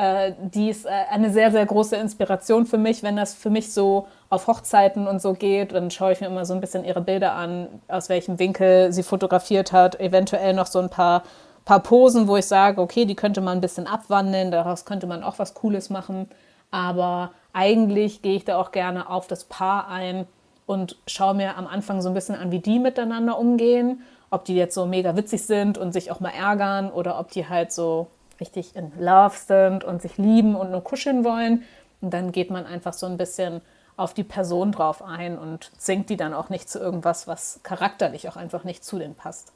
[0.00, 3.70] Äh, die ist äh, eine sehr, sehr große Inspiration für mich, wenn das für mich
[3.70, 5.72] so auf Hochzeiten und so geht.
[5.72, 9.02] Dann schaue ich mir immer so ein bisschen ihre Bilder an, aus welchem Winkel sie
[9.02, 10.00] fotografiert hat.
[10.00, 11.22] Eventuell noch so ein paar,
[11.66, 15.22] paar Posen, wo ich sage, okay, die könnte man ein bisschen abwandeln, daraus könnte man
[15.22, 16.30] auch was Cooles machen.
[16.70, 20.26] Aber eigentlich gehe ich da auch gerne auf das Paar ein
[20.64, 24.00] und schaue mir am Anfang so ein bisschen an, wie die miteinander umgehen.
[24.30, 27.46] Ob die jetzt so mega witzig sind und sich auch mal ärgern oder ob die
[27.46, 28.06] halt so
[28.40, 31.62] richtig in Love sind und sich lieben und nur kuscheln wollen.
[32.00, 33.60] Und dann geht man einfach so ein bisschen
[33.96, 38.28] auf die Person drauf ein und zwingt die dann auch nicht zu irgendwas, was charakterlich
[38.28, 39.52] auch einfach nicht zu denen passt.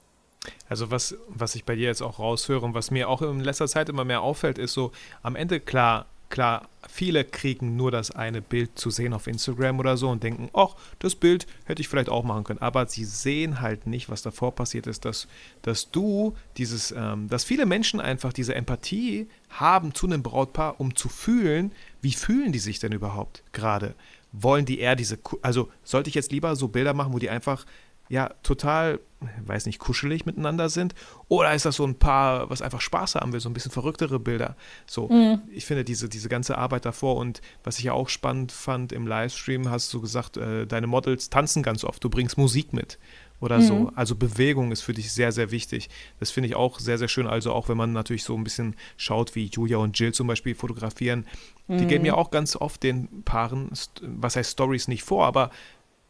[0.69, 3.67] Also was, was ich bei dir jetzt auch raushöre und was mir auch in letzter
[3.67, 4.93] Zeit immer mehr auffällt, ist so,
[5.23, 9.97] am Ende klar, klar, viele kriegen nur das eine Bild zu sehen auf Instagram oder
[9.97, 12.61] so und denken, ach, das Bild hätte ich vielleicht auch machen können.
[12.61, 15.29] Aber sie sehen halt nicht, was davor passiert ist, dass,
[15.63, 20.97] dass du dieses, ähm, dass viele Menschen einfach diese Empathie haben zu einem Brautpaar, um
[20.97, 23.95] zu fühlen, wie fühlen die sich denn überhaupt gerade?
[24.33, 27.65] Wollen die eher diese, also sollte ich jetzt lieber so Bilder machen, wo die einfach
[28.09, 29.01] ja total,
[29.45, 30.95] weiß nicht, kuschelig miteinander sind?
[31.29, 34.19] Oder ist das so ein Paar, was einfach Spaß haben will, so ein bisschen verrücktere
[34.19, 34.57] Bilder?
[34.87, 35.43] So, mhm.
[35.51, 39.07] ich finde diese, diese ganze Arbeit davor und was ich ja auch spannend fand im
[39.07, 42.99] Livestream, hast du gesagt, äh, deine Models tanzen ganz oft, du bringst Musik mit
[43.45, 43.63] oder mhm.
[43.63, 43.93] so.
[43.95, 45.91] Also Bewegung ist für dich sehr, sehr wichtig.
[46.19, 47.27] Das finde ich auch sehr, sehr schön.
[47.27, 50.55] Also auch wenn man natürlich so ein bisschen schaut, wie Julia und Jill zum Beispiel
[50.55, 51.27] fotografieren,
[51.67, 51.79] mhm.
[51.79, 55.51] die geben ja auch ganz oft den Paaren, was heißt Stories nicht vor, aber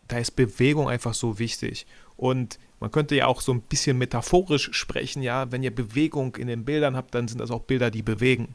[0.08, 1.86] da ist Bewegung einfach so wichtig.
[2.16, 6.46] Und man könnte ja auch so ein bisschen metaphorisch sprechen, ja, wenn ihr Bewegung in
[6.46, 8.54] den Bildern habt, dann sind das auch Bilder, die bewegen.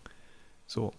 [0.67, 0.93] So.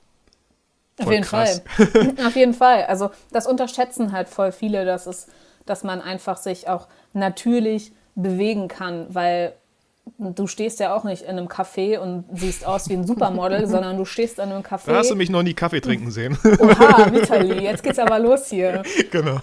[0.97, 1.63] Voll Auf jeden krass.
[1.65, 2.15] Fall.
[2.27, 2.85] Auf jeden Fall.
[2.85, 5.29] Also das unterschätzen halt voll viele, dass es,
[5.65, 9.55] dass man einfach sich auch natürlich bewegen kann, weil
[10.19, 13.97] du stehst ja auch nicht in einem Café und siehst aus wie ein Supermodel, sondern
[13.97, 14.87] du stehst in einem Café.
[14.87, 16.39] Da hast du mich noch nie Kaffee trinken sehen.
[16.45, 18.83] Oha, Vitali, jetzt geht's aber los hier.
[19.11, 19.41] Genau.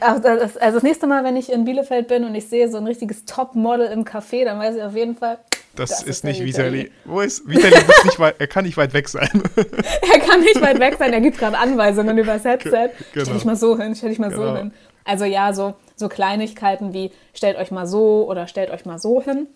[0.00, 0.22] Also
[0.58, 3.86] das nächste Mal, wenn ich in Bielefeld bin und ich sehe so ein richtiges Topmodel
[3.86, 5.38] im Café, dann weiß ich auf jeden Fall,
[5.76, 6.90] das, das, ist, ist nicht Vitali.
[7.04, 7.76] Wo ist Vitali?
[8.04, 9.28] Nicht weit, er kann nicht weit weg sein.
[9.56, 11.12] er kann nicht weit weg sein.
[11.12, 12.90] Er gibt gerade Anweisungen über das Headset.
[13.12, 13.24] Genau.
[13.24, 14.50] Stell dich mal so hin, stell dich mal genau.
[14.50, 14.72] so hin.
[15.04, 19.22] Also ja, so, so Kleinigkeiten wie stellt euch mal so oder stellt euch mal so
[19.22, 19.46] hin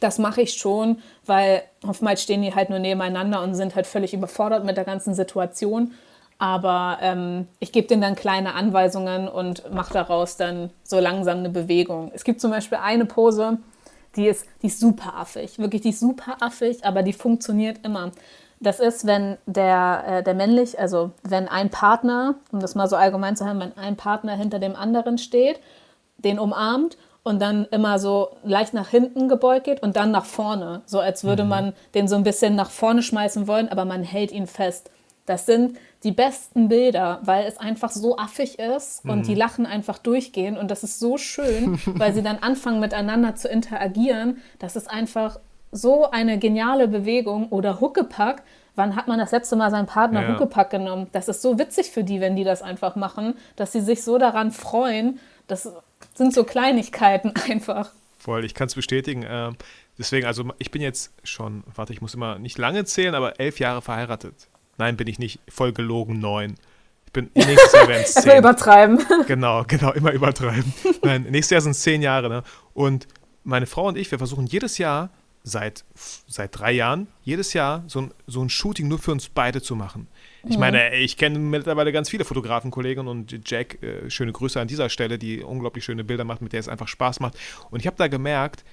[0.00, 4.14] das mache ich schon, weil oftmals stehen die halt nur nebeneinander und sind halt völlig
[4.14, 5.92] überfordert mit der ganzen Situation.
[6.38, 11.48] Aber ähm, ich gebe denen dann kleine Anweisungen und mache daraus dann so langsam eine
[11.48, 12.10] Bewegung.
[12.14, 13.58] Es gibt zum Beispiel eine Pose,
[14.16, 15.58] die ist, die ist super affig.
[15.58, 18.12] Wirklich, die ist super affig, aber die funktioniert immer.
[18.60, 22.96] Das ist, wenn der, äh, der männlich, also wenn ein Partner, um das mal so
[22.96, 25.60] allgemein zu haben, wenn ein Partner hinter dem anderen steht,
[26.18, 30.82] den umarmt und dann immer so leicht nach hinten gebeugt geht und dann nach vorne,
[30.86, 31.48] so als würde mhm.
[31.48, 34.90] man den so ein bisschen nach vorne schmeißen wollen, aber man hält ihn fest.
[35.26, 39.22] Das sind die besten Bilder, weil es einfach so affig ist und mhm.
[39.24, 43.48] die lachen einfach durchgehen und das ist so schön, weil sie dann anfangen miteinander zu
[43.48, 44.40] interagieren.
[44.60, 45.40] Das ist einfach
[45.72, 48.44] so eine geniale Bewegung oder Huckepack.
[48.76, 50.28] Wann hat man das letzte Mal seinen Partner ja.
[50.28, 51.08] Huckepack genommen?
[51.10, 54.16] Das ist so witzig für die, wenn die das einfach machen, dass sie sich so
[54.16, 55.18] daran freuen.
[55.48, 55.72] Das
[56.16, 57.90] sind so Kleinigkeiten einfach.
[58.18, 59.22] Voll, ich kann es bestätigen.
[59.22, 59.52] Äh,
[59.98, 63.60] deswegen, also ich bin jetzt schon, warte, ich muss immer nicht lange zählen, aber elf
[63.60, 64.48] Jahre verheiratet.
[64.78, 65.40] Nein, bin ich nicht.
[65.48, 66.56] Voll gelogen, neun.
[67.06, 68.24] Ich bin nächstes Jahr werden es zehn.
[68.24, 68.98] Immer übertreiben.
[69.26, 70.72] Genau, genau, immer übertreiben.
[71.02, 72.28] Nein, nächstes Jahr sind es zehn Jahre.
[72.28, 72.42] Ne?
[72.74, 73.06] Und
[73.44, 75.10] meine Frau und ich, wir versuchen jedes Jahr
[75.42, 75.84] seit,
[76.26, 79.76] seit drei Jahren, jedes Jahr so ein, so ein Shooting nur für uns beide zu
[79.76, 80.08] machen.
[80.48, 84.88] Ich meine, ich kenne mittlerweile ganz viele Fotografenkollegen und Jack, äh, schöne Grüße an dieser
[84.88, 87.36] Stelle, die unglaublich schöne Bilder macht, mit der es einfach Spaß macht.
[87.70, 88.64] Und ich habe da gemerkt,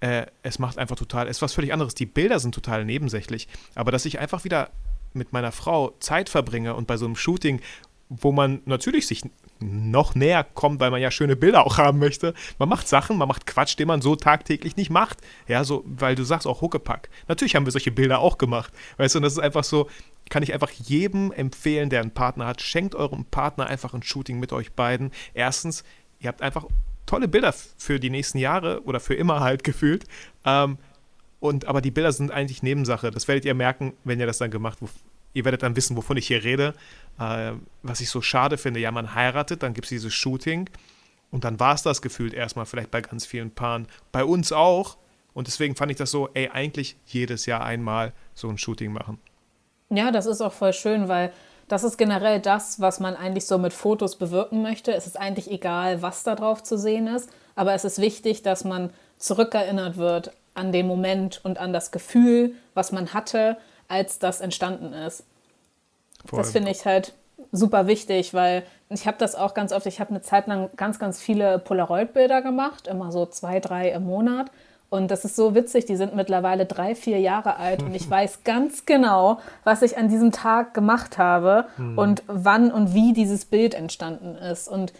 [0.00, 1.94] äh, es macht einfach total, es ist was völlig anderes.
[1.94, 4.70] Die Bilder sind total nebensächlich, aber dass ich einfach wieder
[5.12, 7.60] mit meiner Frau Zeit verbringe und bei so einem Shooting,
[8.08, 9.22] wo man natürlich sich
[9.60, 12.34] noch näher kommt, weil man ja schöne Bilder auch haben möchte.
[12.58, 15.18] Man macht Sachen, man macht Quatsch, den man so tagtäglich nicht macht.
[15.46, 17.10] Ja, so, weil du sagst auch Huckepack.
[17.28, 18.72] Natürlich haben wir solche Bilder auch gemacht.
[18.96, 19.88] Weißt du, und das ist einfach so,
[20.30, 22.62] kann ich einfach jedem empfehlen, der einen Partner hat.
[22.62, 25.10] Schenkt eurem Partner einfach ein Shooting mit euch beiden.
[25.34, 25.84] Erstens,
[26.20, 26.64] ihr habt einfach
[27.04, 30.04] tolle Bilder für die nächsten Jahre oder für immer halt gefühlt.
[30.46, 30.78] Ähm,
[31.40, 33.10] und, aber die Bilder sind eigentlich Nebensache.
[33.10, 34.92] Das werdet ihr merken, wenn ihr das dann gemacht habt.
[35.32, 36.74] Ihr werdet dann wissen, wovon ich hier rede.
[37.18, 40.68] Äh, was ich so schade finde, ja, man heiratet, dann gibt es dieses Shooting
[41.30, 43.86] und dann war es das gefühlt erstmal vielleicht bei ganz vielen Paaren.
[44.12, 44.96] Bei uns auch.
[45.32, 49.18] Und deswegen fand ich das so, ey, eigentlich jedes Jahr einmal so ein Shooting machen.
[49.90, 51.32] Ja, das ist auch voll schön, weil
[51.68, 54.92] das ist generell das, was man eigentlich so mit Fotos bewirken möchte.
[54.92, 58.64] Es ist eigentlich egal, was da drauf zu sehen ist, aber es ist wichtig, dass
[58.64, 63.56] man zurückerinnert wird an den Moment und an das Gefühl, was man hatte,
[63.88, 65.24] als das entstanden ist.
[66.24, 66.38] Voll.
[66.38, 67.12] Das finde ich halt
[67.52, 70.98] super wichtig, weil ich habe das auch ganz oft, ich habe eine Zeit lang ganz,
[70.98, 74.50] ganz viele Polaroid-Bilder gemacht, immer so zwei, drei im Monat.
[74.90, 78.42] Und das ist so witzig, die sind mittlerweile drei, vier Jahre alt und ich weiß
[78.42, 81.96] ganz genau, was ich an diesem Tag gemacht habe mhm.
[81.96, 84.68] und wann und wie dieses Bild entstanden ist.
[84.68, 84.92] Und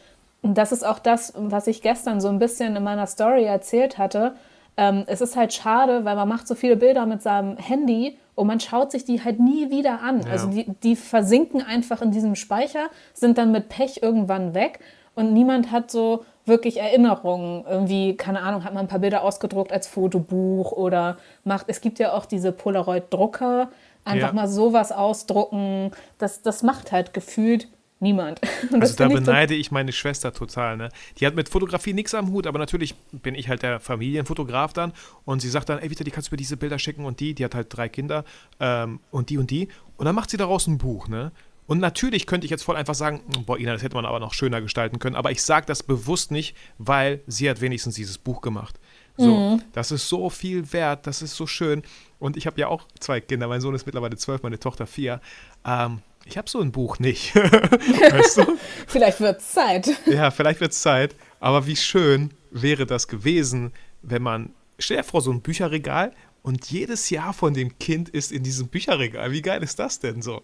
[0.42, 4.34] das ist auch das, was ich gestern so ein bisschen in meiner Story erzählt hatte.
[4.76, 8.46] Ähm, es ist halt schade, weil man macht so viele Bilder mit seinem Handy und
[8.46, 10.22] man schaut sich die halt nie wieder an.
[10.22, 10.30] Ja.
[10.30, 14.78] Also die, die versinken einfach in diesem Speicher, sind dann mit Pech irgendwann weg
[15.14, 17.64] und niemand hat so wirklich Erinnerungen.
[17.66, 21.98] Irgendwie, keine Ahnung, hat man ein paar Bilder ausgedruckt als Fotobuch oder macht, es gibt
[21.98, 23.70] ja auch diese Polaroid-Drucker,
[24.04, 24.34] einfach ja.
[24.34, 25.92] mal sowas ausdrucken.
[26.18, 27.68] Das, das macht halt gefühlt
[28.00, 28.40] niemand.
[28.80, 30.76] also da beneide ich, ich meine Schwester total.
[30.76, 30.88] Ne?
[31.18, 34.92] Die hat mit Fotografie nichts am Hut, aber natürlich bin ich halt der Familienfotograf dann
[35.24, 37.34] und sie sagt dann, ey Vita, die kannst du mir diese Bilder schicken und die,
[37.34, 38.24] die hat halt drei Kinder
[38.58, 41.30] ähm, und die und die und dann macht sie daraus ein Buch, ne?
[41.70, 44.34] Und natürlich könnte ich jetzt voll einfach sagen, boah, Ina, das hätte man aber noch
[44.34, 48.40] schöner gestalten können, aber ich sage das bewusst nicht, weil sie hat wenigstens dieses Buch
[48.40, 48.80] gemacht.
[49.16, 49.62] So, mhm.
[49.72, 51.84] das ist so viel wert, das ist so schön.
[52.18, 53.46] Und ich habe ja auch zwei Kinder.
[53.46, 55.20] Mein Sohn ist mittlerweile zwölf, meine Tochter vier.
[55.64, 57.36] Ähm, ich habe so ein Buch nicht.
[57.36, 58.58] weißt du?
[58.88, 59.88] vielleicht wird es Zeit.
[60.06, 61.14] Ja, vielleicht wird es Zeit.
[61.38, 66.68] Aber wie schön wäre das gewesen, wenn man, stell dir vor, so ein Bücherregal und
[66.68, 69.30] jedes Jahr von dem Kind ist in diesem Bücherregal.
[69.30, 70.42] Wie geil ist das denn so?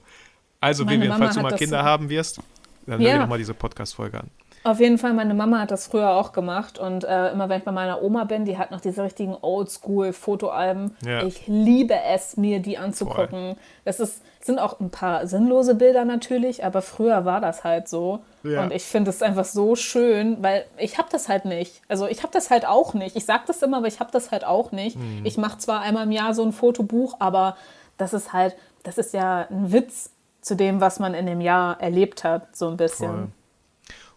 [0.60, 2.40] Also, Meine Vivian, falls du mal Kinder haben wirst,
[2.86, 3.08] dann ja.
[3.08, 4.30] hör dir nochmal diese Podcast-Folge an.
[4.66, 7.64] Auf jeden Fall, meine Mama hat das früher auch gemacht und äh, immer wenn ich
[7.64, 10.96] bei meiner Oma bin, die hat noch diese richtigen Oldschool-Fotoalben.
[11.06, 11.22] Ja.
[11.22, 13.54] Ich liebe es, mir die anzugucken.
[13.84, 18.24] Das ist, sind auch ein paar sinnlose Bilder natürlich, aber früher war das halt so.
[18.42, 18.64] Ja.
[18.64, 21.80] Und ich finde es einfach so schön, weil ich habe das halt nicht.
[21.86, 23.14] Also ich habe das halt auch nicht.
[23.14, 24.96] Ich sage das immer, aber ich habe das halt auch nicht.
[24.96, 25.20] Mhm.
[25.22, 27.56] Ich mache zwar einmal im Jahr so ein Fotobuch, aber
[27.98, 30.10] das ist halt, das ist ja ein Witz
[30.46, 33.10] zu dem, was man in dem Jahr erlebt hat, so ein bisschen.
[33.10, 33.28] Voll.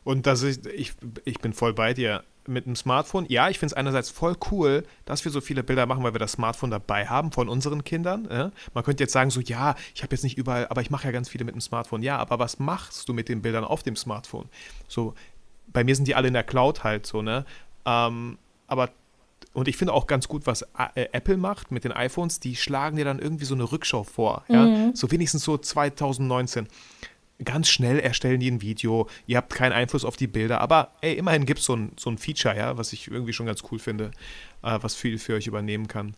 [0.03, 0.93] Und das ist, ich,
[1.25, 2.23] ich bin voll bei dir.
[2.45, 5.85] Mit dem Smartphone, ja, ich finde es einerseits voll cool, dass wir so viele Bilder
[5.85, 8.27] machen, weil wir das Smartphone dabei haben von unseren Kindern.
[8.31, 8.51] Ja?
[8.73, 11.11] Man könnte jetzt sagen, so, ja, ich habe jetzt nicht überall, aber ich mache ja
[11.11, 12.01] ganz viele mit dem Smartphone.
[12.01, 14.49] Ja, aber was machst du mit den Bildern auf dem Smartphone?
[14.87, 15.15] So,
[15.67, 17.45] bei mir sind die alle in der Cloud halt so, ne?
[17.85, 18.37] Ähm,
[18.67, 18.89] aber
[19.53, 20.61] und ich finde auch ganz gut, was
[20.95, 24.43] äh, Apple macht mit den iPhones, die schlagen dir dann irgendwie so eine Rückschau vor.
[24.47, 24.65] Ja?
[24.65, 24.95] Mhm.
[24.95, 26.67] So wenigstens so 2019
[27.43, 31.13] ganz schnell erstellen die ein Video, ihr habt keinen Einfluss auf die Bilder, aber ey,
[31.13, 33.79] immerhin gibt es so ein, so ein Feature, ja, was ich irgendwie schon ganz cool
[33.79, 34.11] finde,
[34.61, 36.15] äh, was viel für euch übernehmen kann.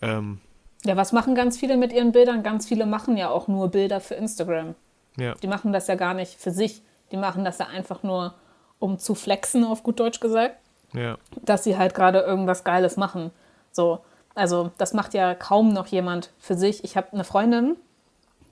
[0.00, 0.40] Ähm,
[0.84, 2.42] ja, was machen ganz viele mit ihren Bildern?
[2.42, 4.74] Ganz viele machen ja auch nur Bilder für Instagram.
[5.16, 5.34] Ja.
[5.34, 6.82] Die machen das ja gar nicht für sich.
[7.10, 8.34] Die machen das ja einfach nur,
[8.78, 10.56] um zu flexen, auf gut Deutsch gesagt.
[10.92, 11.16] Ja.
[11.42, 13.30] Dass sie halt gerade irgendwas Geiles machen.
[13.70, 14.00] So,
[14.34, 16.84] also das macht ja kaum noch jemand für sich.
[16.84, 17.76] Ich habe eine Freundin,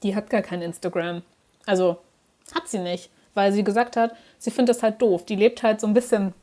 [0.03, 1.22] die hat gar kein Instagram.
[1.66, 1.98] Also
[2.55, 5.24] hat sie nicht, weil sie gesagt hat, sie findet das halt doof.
[5.24, 6.35] Die lebt halt so ein bisschen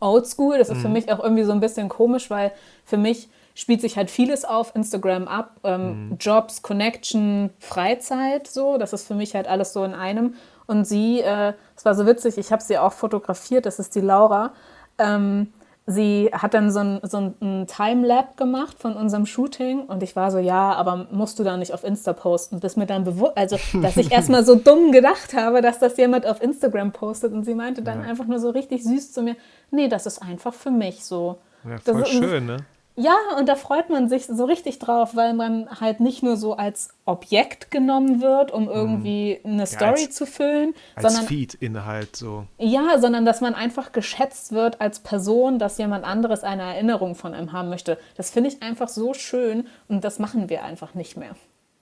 [0.00, 0.58] oldschool.
[0.58, 0.82] Das ist mhm.
[0.82, 2.52] für mich auch irgendwie so ein bisschen komisch, weil
[2.84, 5.56] für mich spielt sich halt vieles auf Instagram ab.
[5.64, 6.16] Ähm, mhm.
[6.18, 8.78] Jobs, Connection, Freizeit, so.
[8.78, 10.34] Das ist für mich halt alles so in einem.
[10.66, 13.94] Und sie, äh, es äh, war so witzig, ich habe sie auch fotografiert, das ist
[13.94, 14.52] die Laura.
[14.98, 15.48] Ähm,
[15.86, 20.30] sie hat dann so ein, so ein Timelap gemacht von unserem Shooting und ich war
[20.30, 22.60] so, ja, aber musst du da nicht auf Insta posten?
[22.60, 26.26] Bis mir dann bewusst, also, dass ich erstmal so dumm gedacht habe, dass das jemand
[26.26, 28.08] auf Instagram postet und sie meinte dann ja.
[28.08, 29.36] einfach nur so richtig süß zu mir,
[29.70, 31.38] nee, das ist einfach für mich so.
[31.68, 32.56] Ja, voll das schön, ne?
[33.00, 36.54] Ja, und da freut man sich so richtig drauf, weil man halt nicht nur so
[36.54, 42.14] als Objekt genommen wird, um irgendwie eine Story ja, als, zu füllen, als sondern Feed-Inhalt
[42.14, 42.44] so.
[42.58, 47.32] Ja, sondern dass man einfach geschätzt wird als Person, dass jemand anderes eine Erinnerung von
[47.32, 47.98] einem haben möchte.
[48.16, 51.34] Das finde ich einfach so schön und das machen wir einfach nicht mehr.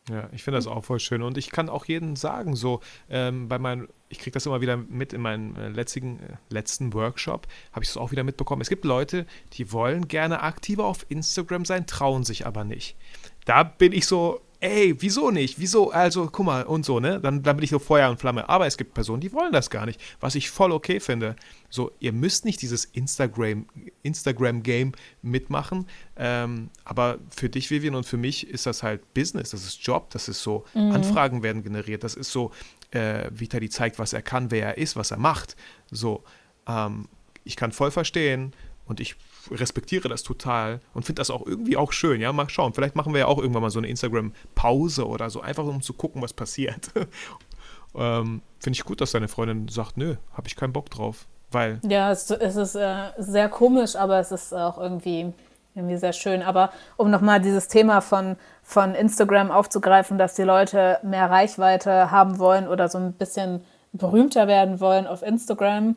[0.08, 1.22] Ja, ich finde das auch voll schön.
[1.22, 4.76] Und ich kann auch jedem sagen, so ähm, bei meinen, ich kriege das immer wieder
[4.76, 8.62] mit in meinem äh, letzten, äh, letzten Workshop, habe ich das auch wieder mitbekommen.
[8.62, 12.96] Es gibt Leute, die wollen gerne aktiver auf Instagram sein, trauen sich aber nicht.
[13.44, 15.58] Da bin ich so, ey, wieso nicht?
[15.58, 15.90] Wieso?
[15.90, 17.20] Also, guck mal, und so, ne?
[17.20, 18.48] Dann, dann bin ich so Feuer und Flamme.
[18.48, 21.36] Aber es gibt Personen, die wollen das gar nicht, was ich voll okay finde.
[21.70, 23.66] So, ihr müsst nicht dieses Instagram-Game
[24.02, 24.62] Instagram
[25.22, 25.86] mitmachen.
[26.16, 30.10] Ähm, aber für dich, Vivian, und für mich ist das halt Business, das ist Job,
[30.10, 30.92] das ist so, mhm.
[30.92, 32.50] Anfragen werden generiert, das ist so,
[32.90, 35.56] äh, Vitali zeigt, was er kann, wer er ist, was er macht.
[35.90, 36.24] So,
[36.66, 37.08] ähm,
[37.44, 38.52] ich kann voll verstehen
[38.86, 39.16] und ich
[39.50, 42.20] respektiere das total und finde das auch irgendwie auch schön.
[42.20, 42.74] Ja, mal schauen.
[42.74, 45.92] Vielleicht machen wir ja auch irgendwann mal so eine Instagram-Pause oder so, einfach um zu
[45.92, 46.90] gucken, was passiert.
[47.94, 51.26] ähm, finde ich gut, dass deine Freundin sagt, nö, habe ich keinen Bock drauf.
[51.50, 55.32] Weil ja, es, es ist äh, sehr komisch, aber es ist auch irgendwie,
[55.74, 56.42] irgendwie sehr schön.
[56.42, 62.38] Aber um nochmal dieses Thema von, von Instagram aufzugreifen, dass die Leute mehr Reichweite haben
[62.38, 65.96] wollen oder so ein bisschen berühmter werden wollen auf Instagram.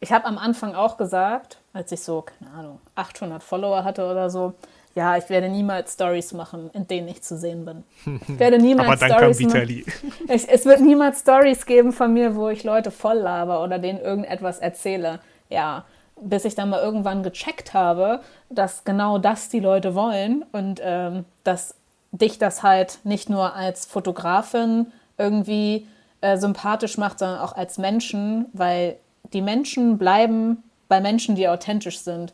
[0.00, 4.30] Ich habe am Anfang auch gesagt, als ich so, keine Ahnung, 800 Follower hatte oder
[4.30, 4.54] so,
[4.94, 7.84] ja, ich werde niemals Stories machen, in denen ich zu sehen bin.
[8.28, 9.84] Ich werde niemals Aber dann Stories kam Vitali.
[10.28, 14.00] Ich, es wird niemals Stories geben von mir, wo ich Leute voll laber oder denen
[14.00, 15.20] irgendetwas erzähle.
[15.50, 15.84] Ja,
[16.20, 21.24] bis ich dann mal irgendwann gecheckt habe, dass genau das die Leute wollen und ähm,
[21.44, 21.74] dass
[22.10, 25.86] dich das halt nicht nur als Fotografin irgendwie
[26.20, 28.96] äh, sympathisch macht, sondern auch als Menschen, weil
[29.32, 32.32] die Menschen bleiben bei Menschen, die authentisch sind.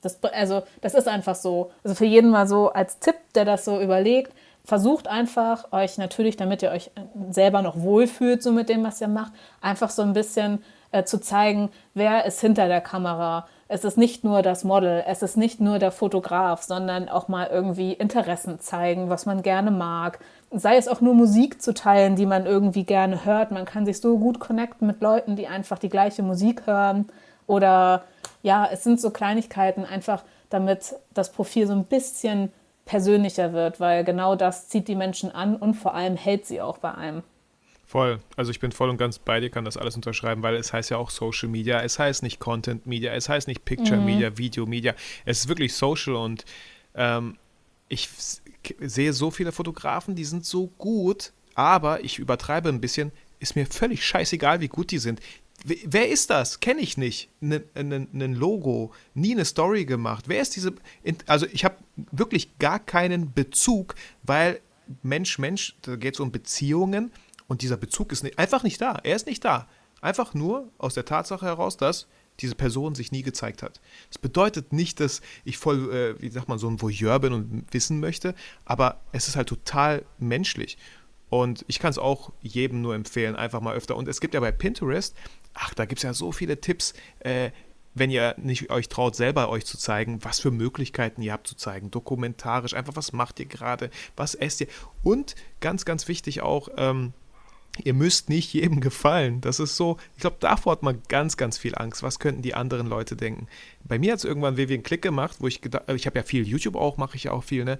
[0.00, 1.70] Das, also, das ist einfach so.
[1.82, 4.32] Also für jeden mal so als Tipp, der das so überlegt,
[4.64, 6.90] versucht einfach euch natürlich, damit ihr euch
[7.30, 10.62] selber noch wohlfühlt, so mit dem, was ihr macht, einfach so ein bisschen
[10.92, 13.48] äh, zu zeigen, wer ist hinter der Kamera.
[13.68, 17.48] Es ist nicht nur das Model, es ist nicht nur der Fotograf, sondern auch mal
[17.48, 20.20] irgendwie Interessen zeigen, was man gerne mag.
[20.50, 23.50] Sei es auch nur Musik zu teilen, die man irgendwie gerne hört.
[23.50, 27.06] Man kann sich so gut connecten mit Leuten, die einfach die gleiche Musik hören.
[27.46, 28.04] Oder
[28.42, 32.52] ja, es sind so Kleinigkeiten, einfach damit das Profil so ein bisschen
[32.86, 36.78] persönlicher wird, weil genau das zieht die Menschen an und vor allem hält sie auch
[36.78, 37.22] bei einem.
[37.86, 38.20] Voll.
[38.36, 40.90] Also ich bin voll und ganz bei dir, kann das alles unterschreiben, weil es heißt
[40.90, 44.04] ja auch Social Media, es heißt nicht Content Media, es heißt nicht Picture mhm.
[44.04, 44.94] Media, Video Media.
[45.24, 46.44] Es ist wirklich Social und
[46.94, 47.36] ähm,
[47.88, 48.10] ich
[48.80, 53.66] sehe so viele Fotografen, die sind so gut, aber ich übertreibe ein bisschen, ist mir
[53.66, 55.20] völlig scheißegal, wie gut die sind.
[55.64, 56.60] Wer ist das?
[56.60, 57.30] Kenne ich nicht.
[57.40, 60.26] Ein Logo, nie eine Story gemacht.
[60.28, 60.74] Wer ist diese?
[61.26, 61.76] Also ich habe
[62.12, 64.60] wirklich gar keinen Bezug, weil
[65.02, 67.10] Mensch, Mensch, da geht es um Beziehungen
[67.48, 69.00] und dieser Bezug ist nicht, einfach nicht da.
[69.02, 69.66] Er ist nicht da.
[70.00, 72.06] Einfach nur aus der Tatsache heraus, dass
[72.40, 73.80] diese Person sich nie gezeigt hat.
[74.08, 77.64] Das bedeutet nicht, dass ich voll, äh, wie sagt man, so ein Voyeur bin und
[77.72, 80.78] wissen möchte, aber es ist halt total menschlich.
[81.30, 83.96] Und ich kann es auch jedem nur empfehlen, einfach mal öfter.
[83.96, 85.14] Und es gibt ja bei Pinterest,
[85.52, 87.50] ach, da gibt es ja so viele Tipps, äh,
[87.94, 91.56] wenn ihr nicht euch traut, selber euch zu zeigen, was für Möglichkeiten ihr habt zu
[91.56, 94.68] zeigen, dokumentarisch, einfach was macht ihr gerade, was esst ihr.
[95.02, 97.12] Und ganz, ganz wichtig auch, ähm,
[97.84, 99.40] ihr müsst nicht jedem gefallen.
[99.40, 102.02] Das ist so, ich glaube, davor hat man ganz, ganz viel Angst.
[102.02, 103.46] Was könnten die anderen Leute denken?
[103.84, 106.46] Bei mir hat es irgendwann einen Klick gemacht, wo ich gedacht, ich habe ja viel
[106.46, 107.78] YouTube auch, mache ich ja auch viel, ne?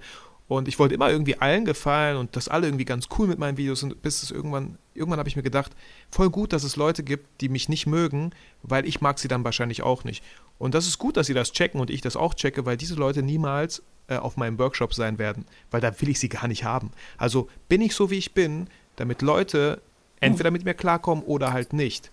[0.49, 3.57] Und ich wollte immer irgendwie allen gefallen und dass alle irgendwie ganz cool mit meinen
[3.57, 5.73] Videos sind, bis es irgendwann, irgendwann habe ich mir gedacht,
[6.09, 8.31] voll gut, dass es Leute gibt, die mich nicht mögen,
[8.63, 10.23] weil ich mag sie dann wahrscheinlich auch nicht.
[10.57, 12.95] Und das ist gut, dass sie das checken und ich das auch checke, weil diese
[12.95, 16.63] Leute niemals äh, auf meinem Workshop sein werden, weil da will ich sie gar nicht
[16.63, 16.89] haben.
[17.19, 19.83] Also bin ich so, wie ich bin, damit Leute
[20.19, 22.11] entweder mit mir klarkommen oder halt nicht.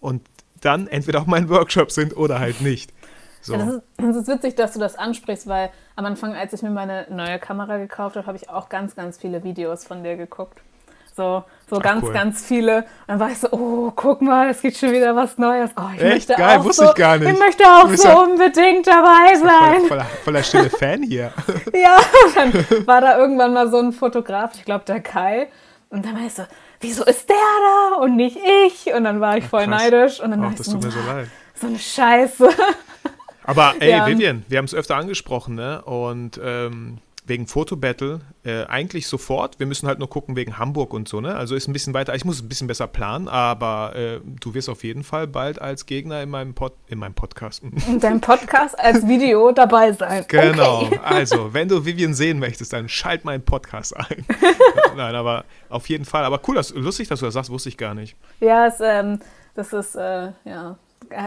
[0.00, 0.22] Und
[0.60, 2.92] dann entweder auf meinen Workshop sind oder halt nicht.
[3.40, 3.52] So.
[3.54, 6.62] Ja, das, ist, das, ist, witzig, dass du das ansprichst, weil am Anfang, als ich
[6.62, 10.16] mir meine neue Kamera gekauft habe, habe ich auch ganz, ganz viele Videos von dir
[10.16, 10.60] geguckt.
[11.16, 12.12] So, so Ach, ganz, cool.
[12.12, 12.78] ganz viele.
[12.78, 15.70] Und dann war ich so, oh, guck mal, es gibt schon wieder was Neues.
[15.76, 16.12] Oh, ich Echt?
[16.12, 17.32] möchte Geil, auch wusste so, ich gar nicht.
[17.32, 19.80] Ich möchte auch so unbedingt dabei sein.
[19.80, 21.32] Voll, voller, voller stille Fan hier.
[21.72, 21.96] ja,
[22.34, 22.52] dann
[22.86, 25.48] war da irgendwann mal so ein Fotograf, ich glaube der Kai.
[25.88, 26.42] Und dann war ich so,
[26.80, 28.92] wieso ist der da und nicht ich?
[28.94, 29.82] Und dann war ich voll Krass.
[29.82, 30.20] neidisch.
[30.20, 31.28] Und dann Ach, das tut mir so leid.
[31.54, 32.48] So eine Scheiße.
[33.44, 34.06] Aber ey, ja.
[34.06, 35.82] Vivian, wir haben es öfter angesprochen, ne?
[35.82, 39.58] Und ähm, wegen Fotobattle äh, eigentlich sofort.
[39.58, 41.34] Wir müssen halt nur gucken wegen Hamburg und so, ne?
[41.34, 42.14] Also ist ein bisschen weiter.
[42.14, 45.86] Ich muss ein bisschen besser planen, aber äh, du wirst auf jeden Fall bald als
[45.86, 47.62] Gegner in meinem, Pod, in meinem Podcast.
[47.88, 50.24] In deinem Podcast als Video dabei sein.
[50.36, 50.82] Genau.
[50.82, 51.00] Okay.
[51.02, 54.24] Also, wenn du Vivian sehen möchtest, dann schalt meinen Podcast ein.
[54.96, 56.24] Nein, aber auf jeden Fall.
[56.24, 58.16] Aber cool, dass, lustig, dass du das sagst, wusste ich gar nicht.
[58.40, 59.18] Ja, es, ähm,
[59.54, 60.76] das ist, äh, ja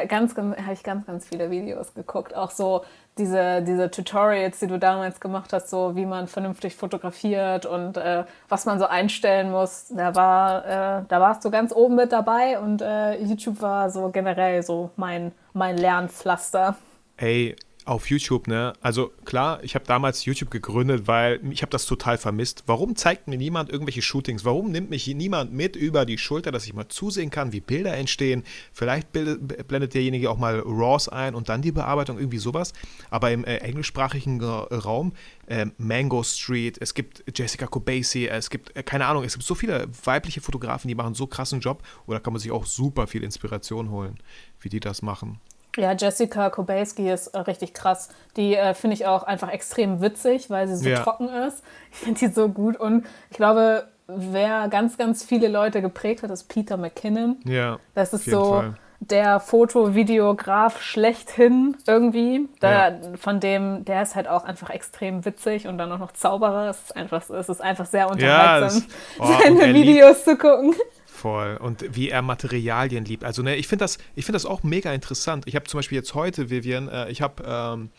[0.07, 2.35] ganz, ganz habe ich ganz, ganz viele Videos geguckt.
[2.35, 2.83] Auch so
[3.17, 8.23] diese, diese Tutorials, die du damals gemacht hast, so wie man vernünftig fotografiert und äh,
[8.47, 9.87] was man so einstellen muss.
[9.89, 14.09] Da, war, äh, da warst du ganz oben mit dabei und äh, YouTube war so
[14.09, 16.75] generell so mein, mein Lernpflaster.
[17.17, 17.55] Ey,
[17.89, 18.73] auf YouTube, ne?
[18.81, 22.63] Also klar, ich habe damals YouTube gegründet, weil ich habe das total vermisst.
[22.67, 24.45] Warum zeigt mir niemand irgendwelche Shootings?
[24.45, 27.95] Warum nimmt mich niemand mit über die Schulter, dass ich mal zusehen kann, wie Bilder
[27.95, 28.43] entstehen?
[28.71, 32.73] Vielleicht blendet derjenige auch mal RAWs ein und dann die Bearbeitung, irgendwie sowas.
[33.09, 35.13] Aber im äh, englischsprachigen Raum,
[35.47, 39.55] äh, Mango Street, es gibt Jessica Kobasi, es gibt, äh, keine Ahnung, es gibt so
[39.55, 41.81] viele weibliche Fotografen, die machen so krassen Job.
[42.05, 44.19] Oder kann man sich auch super viel Inspiration holen,
[44.59, 45.39] wie die das machen.
[45.77, 48.09] Ja, Jessica Kobayski ist äh, richtig krass.
[48.35, 51.03] Die äh, finde ich auch einfach extrem witzig, weil sie so ja.
[51.03, 51.63] trocken ist.
[51.91, 56.31] Ich finde die so gut und ich glaube, wer ganz, ganz viele Leute geprägt hat,
[56.31, 57.37] ist Peter McKinnon.
[57.45, 57.79] Ja.
[57.93, 58.73] Das ist so Fall.
[58.99, 62.49] der Fotovideograf schlechthin irgendwie.
[62.59, 62.95] Da, ja.
[63.17, 66.69] Von dem, der ist halt auch einfach extrem witzig und dann auch noch Zauberer.
[66.69, 68.83] Es ist einfach, es ist einfach sehr unterhaltsam,
[69.19, 70.73] ja, es, oh, seine Videos zu gucken.
[71.19, 71.57] Voll.
[71.57, 73.25] Und wie er Materialien liebt.
[73.25, 75.45] Also, ne, ich finde das, find das auch mega interessant.
[75.47, 77.89] Ich habe zum Beispiel jetzt heute, Vivian, äh, ich habe ähm,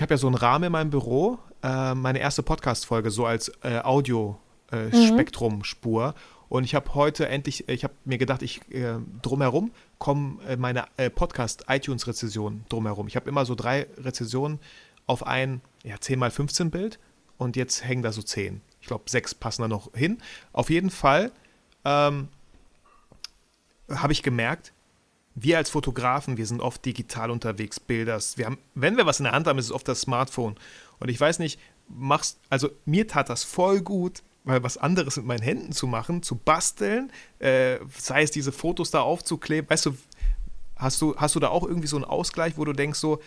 [0.00, 3.78] hab ja so einen Rahmen in meinem Büro, äh, meine erste Podcast-Folge, so als äh,
[3.84, 6.02] Audio-Spektrum-Spur.
[6.02, 6.14] Äh, mhm.
[6.48, 10.86] Und ich habe heute endlich, ich habe mir gedacht, ich äh, drumherum kommen äh, meine
[10.96, 13.06] äh, Podcast-iTunes-Rezessionen drumherum.
[13.06, 14.58] Ich habe immer so drei Rezessionen
[15.06, 16.98] auf ein ja, 10 x 15 Bild
[17.38, 18.60] und jetzt hängen da so 10.
[18.80, 20.18] Ich glaube, sechs passen da noch hin.
[20.52, 21.30] Auf jeden Fall
[21.84, 22.28] ähm,
[23.90, 24.72] habe ich gemerkt,
[25.34, 28.20] wir als Fotografen, wir sind oft digital unterwegs, Bilder.
[28.36, 30.54] Wir haben, wenn wir was in der Hand haben, ist es oft das Smartphone.
[31.00, 31.58] Und ich weiß nicht,
[31.88, 36.22] machst, also mir tat das voll gut, mal was anderes mit meinen Händen zu machen,
[36.22, 37.10] zu basteln,
[37.40, 39.68] äh, sei es diese Fotos da aufzukleben.
[39.68, 39.96] Weißt du,
[40.76, 43.20] hast du, hast du da auch irgendwie so einen Ausgleich, wo du denkst, so,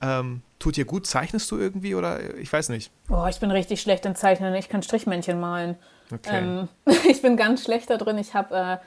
[0.00, 2.90] ähm, tut dir gut, zeichnest du irgendwie oder ich weiß nicht?
[3.08, 4.54] Oh, ich bin richtig schlecht in Zeichnen.
[4.54, 5.76] Ich kann Strichmännchen malen.
[6.12, 6.38] Okay.
[6.38, 6.68] Ähm,
[7.08, 8.18] ich bin ganz schlecht da drin.
[8.18, 8.80] Ich habe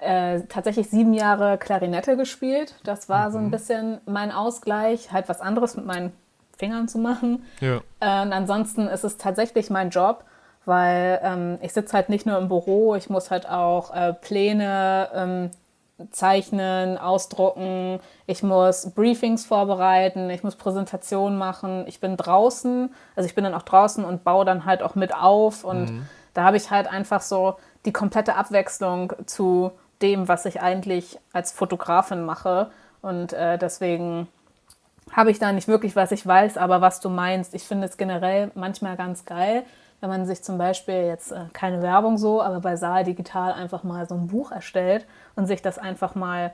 [0.00, 2.74] äh, äh, tatsächlich sieben Jahre Klarinette gespielt.
[2.84, 3.32] Das war mhm.
[3.32, 3.50] so ein mhm.
[3.50, 6.12] bisschen mein Ausgleich, halt was anderes mit meinen
[6.58, 7.44] Fingern zu machen.
[7.60, 7.76] Ja.
[8.00, 10.24] Äh, und ansonsten ist es tatsächlich mein Job
[10.64, 15.08] weil ähm, ich sitze halt nicht nur im Büro, ich muss halt auch äh, Pläne
[15.14, 15.50] ähm,
[16.10, 23.34] zeichnen, ausdrucken, ich muss Briefings vorbereiten, ich muss Präsentationen machen, ich bin draußen, also ich
[23.34, 26.06] bin dann auch draußen und baue dann halt auch mit auf und mhm.
[26.34, 29.72] Da habe ich halt einfach so die komplette Abwechslung zu
[30.02, 32.70] dem, was ich eigentlich als Fotografin mache
[33.00, 34.28] und äh, deswegen
[35.12, 37.54] habe ich da nicht wirklich, was ich weiß, aber was du meinst.
[37.54, 39.64] Ich finde es generell manchmal ganz geil,
[40.00, 43.84] wenn man sich zum Beispiel jetzt äh, keine Werbung so, aber bei Saal Digital einfach
[43.84, 45.06] mal so ein Buch erstellt
[45.36, 46.52] und sich das einfach mal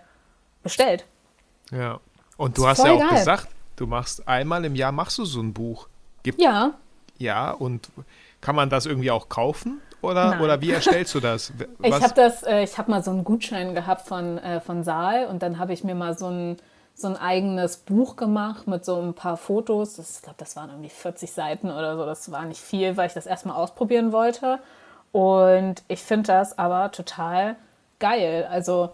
[0.62, 1.06] bestellt.
[1.70, 2.00] Ja.
[2.36, 3.18] Und du hast ja auch geil.
[3.18, 5.88] gesagt, du machst einmal im Jahr machst du so ein Buch.
[6.22, 6.72] Gibt, ja.
[7.18, 7.90] Ja, und
[8.40, 9.80] kann man das irgendwie auch kaufen?
[10.02, 11.52] Oder, oder wie erstellst du das?
[11.78, 11.98] Was?
[11.98, 15.26] Ich habe das, äh, ich habe mal so einen Gutschein gehabt von, äh, von Saal
[15.26, 16.56] und dann habe ich mir mal so ein
[17.00, 19.96] so ein eigenes Buch gemacht mit so ein paar Fotos.
[19.96, 22.04] Das, ich glaube, das waren irgendwie 40 Seiten oder so.
[22.04, 24.58] Das war nicht viel, weil ich das erstmal ausprobieren wollte.
[25.12, 27.56] Und ich finde das aber total
[27.98, 28.46] geil.
[28.50, 28.90] Also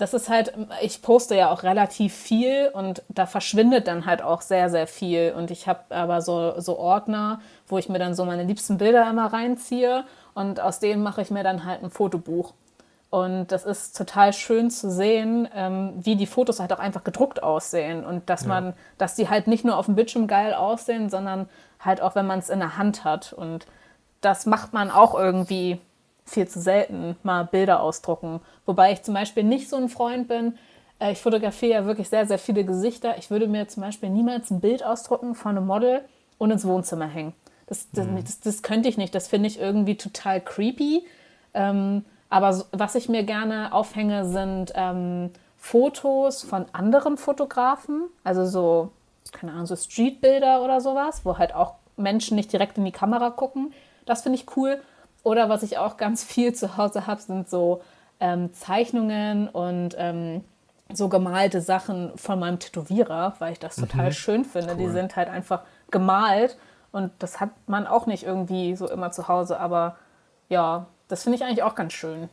[0.00, 4.40] das ist halt, ich poste ja auch relativ viel und da verschwindet dann halt auch
[4.40, 5.34] sehr, sehr viel.
[5.36, 9.08] Und ich habe aber so, so Ordner, wo ich mir dann so meine liebsten Bilder
[9.10, 12.54] immer reinziehe und aus denen mache ich mir dann halt ein Fotobuch.
[13.10, 17.42] Und das ist total schön zu sehen, ähm, wie die Fotos halt auch einfach gedruckt
[17.42, 18.48] aussehen und dass ja.
[18.48, 21.48] man, dass die halt nicht nur auf dem Bildschirm geil aussehen, sondern
[21.80, 23.32] halt auch, wenn man es in der Hand hat.
[23.32, 23.66] Und
[24.20, 25.80] das macht man auch irgendwie
[26.30, 28.40] viel zu selten, mal Bilder ausdrucken.
[28.66, 30.56] Wobei ich zum Beispiel nicht so ein Freund bin.
[30.98, 33.18] Äh, ich fotografiere ja wirklich sehr, sehr viele Gesichter.
[33.18, 36.02] Ich würde mir zum Beispiel niemals ein Bild ausdrucken von einem Model
[36.38, 37.34] und ins Wohnzimmer hängen.
[37.66, 38.24] Das, das, mhm.
[38.24, 39.14] das, das könnte ich nicht.
[39.14, 41.04] Das finde ich irgendwie total creepy.
[41.54, 48.92] Ähm, aber was ich mir gerne aufhänge, sind ähm, Fotos von anderen Fotografen, also so,
[49.32, 53.30] keine Ahnung, so Streetbilder oder sowas, wo halt auch Menschen nicht direkt in die Kamera
[53.30, 53.72] gucken.
[54.06, 54.80] Das finde ich cool.
[55.22, 57.82] Oder was ich auch ganz viel zu Hause habe, sind so
[58.20, 60.44] ähm, Zeichnungen und ähm,
[60.92, 63.88] so gemalte Sachen von meinem Tätowierer, weil ich das mhm.
[63.88, 64.72] total schön finde.
[64.72, 64.78] Cool.
[64.78, 66.56] Die sind halt einfach gemalt
[66.92, 69.96] und das hat man auch nicht irgendwie so immer zu Hause, aber
[70.48, 72.28] ja, das finde ich eigentlich auch ganz schön.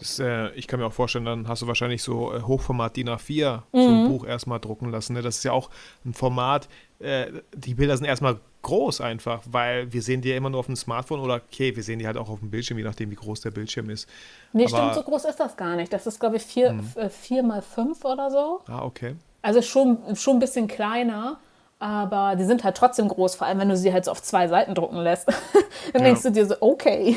[0.00, 3.08] Das, äh, ich kann mir auch vorstellen, dann hast du wahrscheinlich so äh, Hochformat DIN
[3.08, 3.80] A4 mhm.
[3.80, 5.12] so ein Buch erstmal drucken lassen.
[5.12, 5.22] Ne?
[5.22, 5.70] Das ist ja auch
[6.04, 10.50] ein Format, äh, die Bilder sind erstmal groß einfach, weil wir sehen die ja immer
[10.50, 12.84] nur auf dem Smartphone oder okay, wir sehen die halt auch auf dem Bildschirm, je
[12.84, 14.08] nachdem, wie groß der Bildschirm ist.
[14.52, 15.92] Nee, Aber, stimmt, so groß ist das gar nicht.
[15.92, 16.84] Das ist, glaube ich, 4 mhm.
[17.10, 18.60] vier mal 5 oder so.
[18.66, 19.16] Ah, okay.
[19.42, 21.38] Also schon, schon ein bisschen kleiner
[21.80, 24.46] aber die sind halt trotzdem groß, vor allem wenn du sie halt so auf zwei
[24.46, 25.26] Seiten drucken lässt.
[25.92, 26.08] Dann ja.
[26.08, 27.16] denkst du dir so, okay.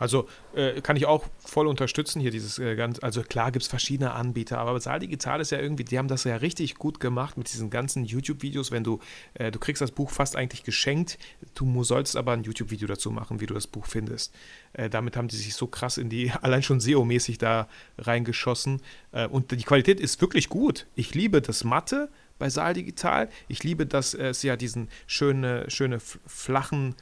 [0.00, 3.68] Also äh, kann ich auch voll unterstützen hier dieses äh, ganz, also klar gibt es
[3.68, 7.36] verschiedene Anbieter, aber Saal Digital ist ja irgendwie, die haben das ja richtig gut gemacht
[7.36, 8.98] mit diesen ganzen YouTube-Videos, wenn du,
[9.34, 11.18] äh, du kriegst das Buch fast eigentlich geschenkt,
[11.54, 14.34] du sollst aber ein YouTube-Video dazu machen, wie du das Buch findest.
[14.72, 18.80] Äh, damit haben die sich so krass in die, allein schon SEO-mäßig da reingeschossen
[19.12, 20.86] äh, und die Qualität ist wirklich gut.
[20.94, 26.00] Ich liebe das Matte bei Saal Digital, ich liebe, dass es ja diesen schöne, schöne
[26.00, 26.94] flachen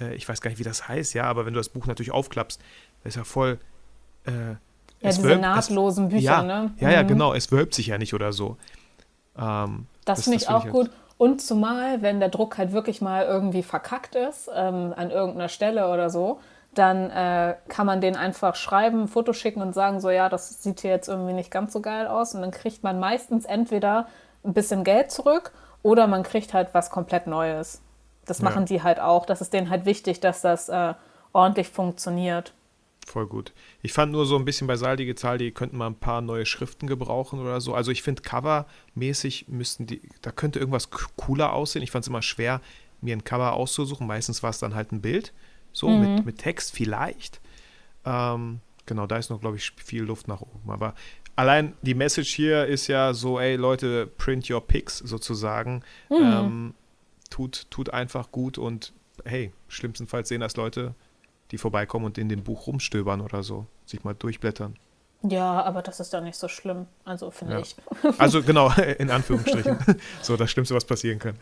[0.00, 2.12] äh, ich weiß gar nicht, wie das heißt, ja, aber wenn du das Buch natürlich
[2.12, 2.60] aufklappst,
[3.02, 3.58] das ist ja voll.
[4.26, 4.30] Äh,
[5.00, 6.70] ja, diese wölbt, nahtlosen Bücher, ja, ne?
[6.78, 7.08] Ja, ja, mhm.
[7.08, 8.56] genau, es wölbt sich ja nicht oder so.
[9.36, 10.90] Ähm, das, das finde ich das auch ich gut.
[11.18, 15.88] Und zumal, wenn der Druck halt wirklich mal irgendwie verkackt ist, ähm, an irgendeiner Stelle
[15.88, 16.40] oder so,
[16.74, 20.62] dann äh, kann man den einfach schreiben, ein Foto schicken und sagen, so ja, das
[20.62, 22.34] sieht hier jetzt irgendwie nicht ganz so geil aus.
[22.34, 24.06] Und dann kriegt man meistens entweder
[24.44, 27.82] ein bisschen Geld zurück oder man kriegt halt was komplett Neues.
[28.24, 28.66] Das machen ja.
[28.66, 29.26] die halt auch.
[29.26, 30.94] Das ist denen halt wichtig, dass das äh,
[31.32, 32.54] ordentlich funktioniert.
[33.06, 33.52] Voll gut.
[33.82, 36.86] Ich fand nur so ein bisschen bei Zahl, die könnten mal ein paar neue Schriften
[36.86, 37.74] gebrauchen oder so.
[37.74, 41.82] Also ich finde covermäßig müssten die, da könnte irgendwas cooler aussehen.
[41.82, 42.60] Ich fand es immer schwer,
[43.00, 44.06] mir ein Cover auszusuchen.
[44.06, 45.32] Meistens war es dann halt ein Bild,
[45.72, 46.14] so mhm.
[46.14, 47.40] mit, mit Text vielleicht.
[48.04, 50.70] Ähm, genau, da ist noch, glaube ich, viel Luft nach oben.
[50.70, 50.94] Aber
[51.34, 55.82] allein die Message hier ist ja so, ey Leute, print your pics sozusagen.
[56.08, 56.16] Mhm.
[56.22, 56.74] Ähm,
[57.32, 58.92] tut, tut einfach gut und
[59.24, 60.94] hey, schlimmstenfalls sehen das Leute,
[61.50, 64.76] die vorbeikommen und in dem Buch rumstöbern oder so, sich mal durchblättern.
[65.28, 66.86] Ja, aber das ist ja nicht so schlimm.
[67.04, 67.60] Also finde Ja.
[67.60, 67.76] ich.
[68.18, 69.78] Also genau, in Anführungsstrichen.
[70.22, 71.36] so, das Schlimmste, was passieren kann.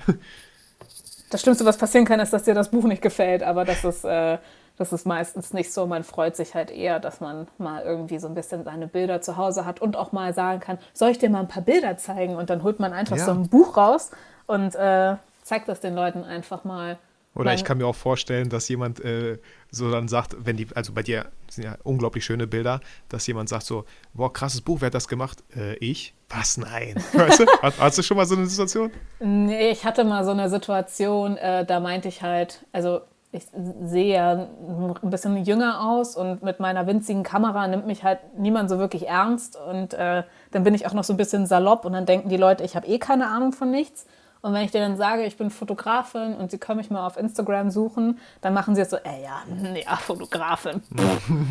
[1.31, 4.05] Das Schlimmste, was passieren kann, ist, dass dir das Buch nicht gefällt, aber das ist,
[4.05, 4.39] äh,
[4.77, 5.87] das ist meistens nicht so.
[5.87, 9.37] Man freut sich halt eher, dass man mal irgendwie so ein bisschen seine Bilder zu
[9.37, 12.35] Hause hat und auch mal sagen kann, soll ich dir mal ein paar Bilder zeigen?
[12.37, 13.25] Und dann holt man einfach Ja.
[13.27, 14.11] so ein Buch raus
[14.47, 15.17] und äh,
[15.51, 16.97] zeigt das den Leuten einfach mal.
[17.35, 19.39] Oder ich kann mir auch vorstellen, dass jemand äh,
[19.71, 23.49] so dann sagt, wenn die, also bei dir sind ja unglaublich schöne Bilder, dass jemand
[23.49, 23.85] sagt so,
[24.15, 25.43] boah, krasses Buch, wer hat das gemacht?
[25.57, 26.15] Äh, ich?
[26.29, 26.57] Was?
[26.57, 26.97] Nein.
[27.13, 27.47] Weißt du?
[27.63, 28.93] Hast, hast du schon mal so eine Situation?
[29.19, 33.01] Nee, ich hatte mal so eine Situation, äh, da meinte ich halt, also
[33.33, 33.45] ich
[33.85, 38.69] sehe ja ein bisschen jünger aus und mit meiner winzigen Kamera nimmt mich halt niemand
[38.71, 41.93] so wirklich ernst und äh, dann bin ich auch noch so ein bisschen salopp und
[41.93, 44.07] dann denken die Leute, ich habe eh keine Ahnung von nichts.
[44.43, 47.17] Und wenn ich denen dann sage, ich bin Fotografin und sie können mich mal auf
[47.17, 50.83] Instagram suchen, dann machen sie jetzt so, ey, ja, hm, ja, Fotografin.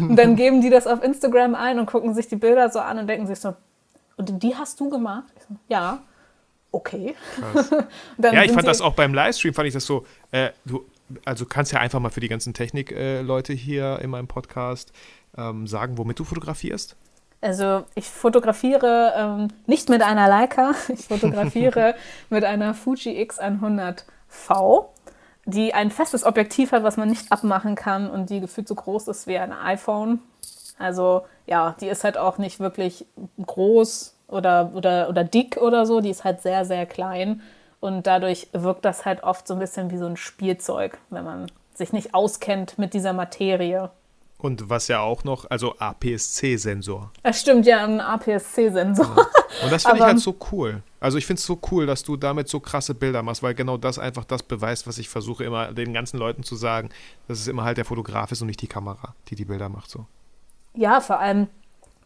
[0.02, 2.98] und dann geben die das auf Instagram ein und gucken sich die Bilder so an
[2.98, 3.54] und denken sich so,
[4.18, 5.32] und die hast du gemacht?
[5.38, 6.00] Ich so, ja.
[6.72, 7.16] Okay.
[8.18, 10.86] Dann Ja, ich fand das auch beim Livestream, fand ich das so, äh, du,
[11.26, 14.92] also kannst ja einfach mal für die ganzen Technik-Leute hier in meinem Podcast
[15.38, 16.96] ähm, sagen, womit du fotografierst.
[17.42, 21.96] Also ich fotografiere ähm, nicht mit einer Leica, ich fotografiere
[22.30, 24.86] mit einer Fuji X100V,
[25.46, 29.08] die ein festes Objektiv hat, was man nicht abmachen kann und die gefühlt so groß
[29.08, 30.20] ist wie ein iPhone.
[30.78, 33.06] Also ja, die ist halt auch nicht wirklich
[33.46, 37.42] groß oder, oder, oder dick oder so, die ist halt sehr, sehr klein
[37.80, 41.52] und dadurch wirkt das halt oft so ein bisschen wie so ein Spielzeug, wenn man
[41.74, 43.90] sich nicht auskennt mit dieser Materie.
[44.42, 47.12] Und was ja auch noch, also APS-C-Sensor.
[47.24, 49.28] Es stimmt ja, ein APS-C-Sensor.
[49.64, 50.82] Und das finde ich halt so cool.
[51.02, 53.76] Also ich finde es so cool, dass du damit so krasse Bilder machst, weil genau
[53.76, 56.90] das einfach das beweist, was ich versuche immer den ganzen Leuten zu sagen,
[57.28, 59.90] dass es immer halt der Fotograf ist und nicht die Kamera, die die Bilder macht
[59.90, 60.06] so.
[60.74, 61.48] Ja, vor allem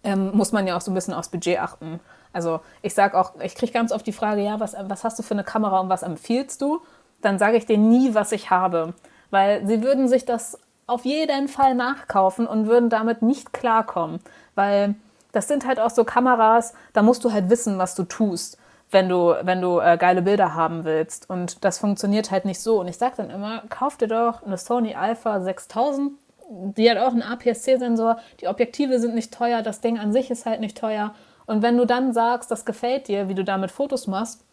[0.04, 2.00] ähm, muss man ja auch so ein bisschen aufs Budget achten.
[2.32, 5.24] Also ich sage auch, ich kriege ganz oft die Frage, ja, was, was hast du
[5.24, 6.82] für eine Kamera und was empfiehlst du?
[7.22, 8.96] Dann sage ich denen nie, was ich habe,
[9.30, 10.58] weil sie würden sich das
[10.88, 14.20] auf jeden Fall nachkaufen und würden damit nicht klarkommen,
[14.56, 14.96] weil
[15.32, 18.58] das sind halt auch so Kameras, da musst du halt wissen, was du tust,
[18.92, 21.28] wenn du, wenn du äh, geile Bilder haben willst.
[21.30, 22.80] Und das funktioniert halt nicht so.
[22.80, 26.12] Und ich sage dann immer, kauf dir doch eine Sony Alpha 6000
[26.50, 28.20] die hat auch einen APS-C-Sensor.
[28.42, 31.14] Die Objektive sind nicht teuer, das Ding an sich ist halt nicht teuer.
[31.46, 34.46] Und wenn du dann sagst, das gefällt dir, wie du damit Fotos machst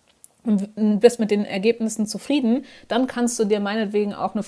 [0.44, 4.42] und bist mit den Ergebnissen zufrieden, dann kannst du dir meinetwegen auch eine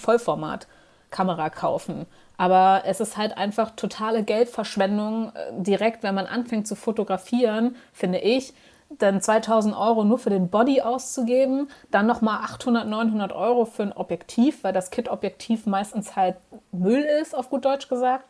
[1.13, 2.07] Vollformat-Kamera kaufen.
[2.37, 8.19] Aber es ist halt einfach totale Geldverschwendung, äh, direkt, wenn man anfängt zu fotografieren, finde
[8.19, 8.53] ich,
[8.99, 13.93] dann 2000 Euro nur für den Body auszugeben, dann nochmal 800, 900 Euro für ein
[13.93, 16.37] Objektiv, weil das Kit-Objektiv meistens halt
[16.73, 18.25] Müll ist, auf gut Deutsch gesagt.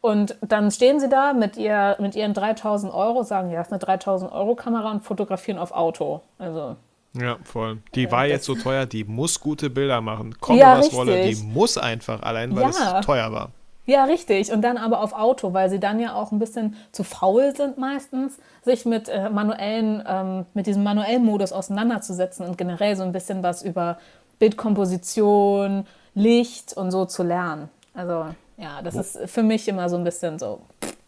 [0.00, 3.72] Und dann stehen sie da mit, ihr, mit ihren 3000 Euro, sagen, ja, das ist
[3.72, 6.20] eine 3000 Euro Kamera und fotografieren auf Auto.
[6.38, 6.76] Also,
[7.14, 7.78] Ja, voll.
[7.94, 10.38] Die war jetzt so teuer, die muss gute Bilder machen.
[10.40, 12.98] Komme, Ja, was wolle, die muss einfach, allein weil Ja.
[13.00, 13.50] es teuer war.
[13.86, 14.52] Ja, richtig.
[14.52, 17.78] Und dann aber auf Auto, weil sie dann ja auch ein bisschen zu faul sind
[17.78, 23.12] meistens, sich mit äh, manuellen, ähm, mit diesem manuellen Modus auseinanderzusetzen und generell so ein
[23.12, 23.98] bisschen was über
[24.38, 27.68] Bildkomposition, Licht und so zu lernen.
[27.94, 28.26] Also
[28.58, 30.60] ja, das ist für mich immer so ein bisschen so.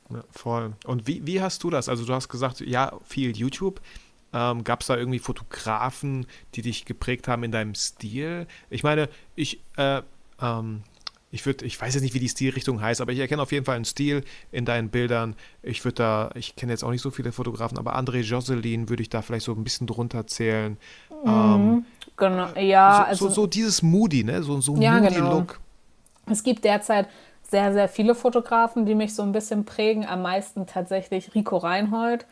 [0.09, 0.73] Ja, voll.
[0.87, 1.89] Und wie, wie hast du das?
[1.89, 3.81] Also du hast gesagt, ja, viel YouTube.
[4.33, 8.47] Ähm, Gab es da irgendwie Fotografen, die dich geprägt haben in deinem Stil?
[8.69, 10.03] Ich meine, ich, äh,
[10.41, 10.83] ähm,
[11.33, 13.65] ich würde, ich weiß jetzt nicht, wie die Stilrichtung heißt, aber ich erkenne auf jeden
[13.65, 15.37] Fall einen Stil in deinen Bildern.
[15.63, 19.03] Ich würde da, ich kenne jetzt auch nicht so viele Fotografen, aber André Jocelyn würde
[19.03, 20.77] ich da vielleicht so ein bisschen drunter zählen.
[21.25, 21.85] Ähm,
[22.21, 24.43] Genau, ja, so, also so, so dieses Moody, ne?
[24.43, 25.39] So, so Ja, Moody genau.
[25.39, 25.59] Look.
[26.27, 27.09] Es gibt derzeit
[27.51, 30.07] sehr, sehr viele Fotografen, die mich so ein bisschen prägen.
[30.07, 32.27] Am meisten tatsächlich Rico Reinhold.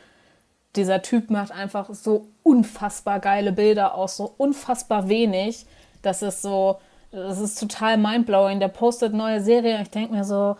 [0.76, 5.66] Dieser Typ macht einfach so unfassbar geile Bilder aus so unfassbar wenig.
[6.02, 6.78] Das ist so,
[7.10, 8.60] das ist total mindblowing.
[8.60, 9.80] Der postet neue Serien.
[9.82, 10.56] Ich denke mir so,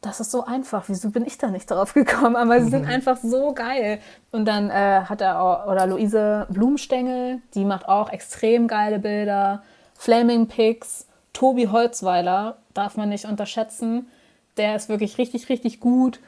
[0.00, 0.84] das ist so einfach.
[0.88, 2.36] Wieso bin ich da nicht drauf gekommen?
[2.36, 4.00] Aber sie sind einfach so geil.
[4.32, 9.62] Und dann äh, hat er auch, oder Luise Blumenstengel, die macht auch extrem geile Bilder.
[9.94, 14.08] Flaming Pigs, Tobi Holzweiler darf man nicht unterschätzen.
[14.56, 16.20] Der ist wirklich richtig, richtig gut.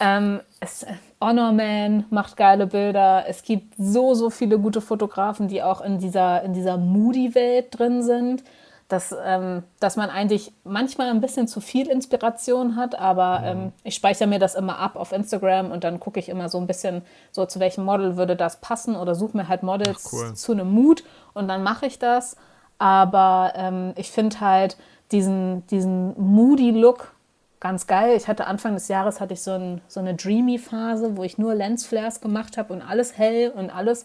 [0.00, 0.86] Ähm, es,
[1.24, 3.24] Honor Man macht geile Bilder.
[3.28, 8.02] Es gibt so, so viele gute Fotografen, die auch in dieser, in dieser Moody-Welt drin
[8.02, 8.44] sind
[8.88, 13.94] dass, ähm, dass man eigentlich manchmal ein bisschen zu viel Inspiration hat, aber ähm, ich
[13.94, 17.02] speichere mir das immer ab auf Instagram und dann gucke ich immer so ein bisschen,
[17.32, 20.34] so zu welchem Model würde das passen oder suche mir halt Models cool.
[20.34, 21.02] zu einem Mut
[21.32, 22.36] und dann mache ich das.
[22.78, 24.76] Aber ähm, ich finde halt
[25.12, 27.13] diesen, diesen Moody-Look
[27.64, 28.14] ganz geil.
[28.14, 31.54] Ich hatte Anfang des Jahres hatte ich so, ein, so eine Dreamy-Phase, wo ich nur
[31.54, 34.04] Lensflares gemacht habe und alles hell und alles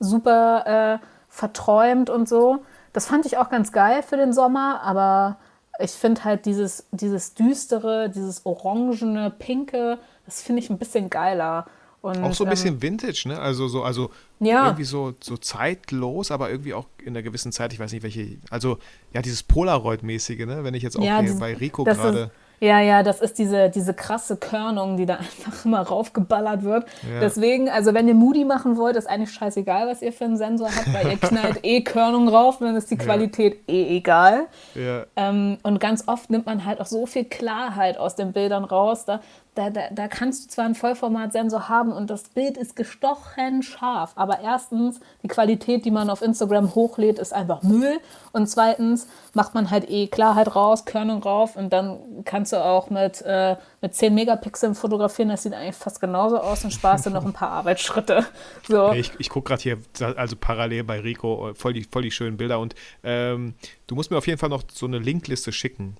[0.00, 2.64] super äh, verträumt und so.
[2.94, 5.36] Das fand ich auch ganz geil für den Sommer, aber
[5.78, 11.66] ich finde halt dieses, dieses düstere, dieses orangene, pinke, das finde ich ein bisschen geiler.
[12.00, 13.38] Und, auch so ein bisschen ähm, Vintage, ne?
[13.38, 14.64] Also so, also ja.
[14.64, 18.38] irgendwie so, so zeitlos, aber irgendwie auch in einer gewissen Zeit, ich weiß nicht welche,
[18.48, 18.78] also
[19.12, 20.64] ja, dieses Polaroid-mäßige, ne?
[20.64, 22.30] Wenn ich jetzt auch Ja, bei Rico gerade.
[22.64, 26.86] Ja, ja, das ist diese, diese krasse Körnung, die da einfach immer raufgeballert wird.
[27.02, 27.20] Ja.
[27.20, 30.68] Deswegen, also wenn ihr Moody machen wollt, ist eigentlich scheißegal, was ihr für einen Sensor
[30.74, 34.46] habt, weil ihr knallt eh Körnung rauf dann ist die Qualität eh egal.
[34.74, 38.64] Ja, Ähm, und ganz oft nimmt man halt auch so viel Klarheit aus den Bildern
[38.64, 39.04] raus.
[39.04, 39.20] Da,
[39.54, 44.12] da, da, da kannst du zwar einen Vollformatsensor haben und das Bild ist gestochen scharf,
[44.16, 48.00] aber erstens, die Qualität, die man auf Instagram hochlädt, ist einfach Müll.
[48.32, 52.90] Und zweitens macht man halt eh Klarheit raus, Körnung rauf und dann kannst du auch
[52.90, 55.28] mit, äh, mit 10 Megapixeln fotografieren.
[55.28, 58.26] Das sieht eigentlich fast genauso aus und sparst dir noch ein paar Arbeitsschritte.
[58.66, 58.92] So.
[58.92, 59.78] ich, ich gucke gerade hier,
[60.16, 62.74] also parallel bei Rico, äh, voll die, voll die schönen Bilder und
[63.04, 63.54] ähm,
[63.86, 65.96] du musst mir auf jeden Fall noch so eine Linkliste schicken.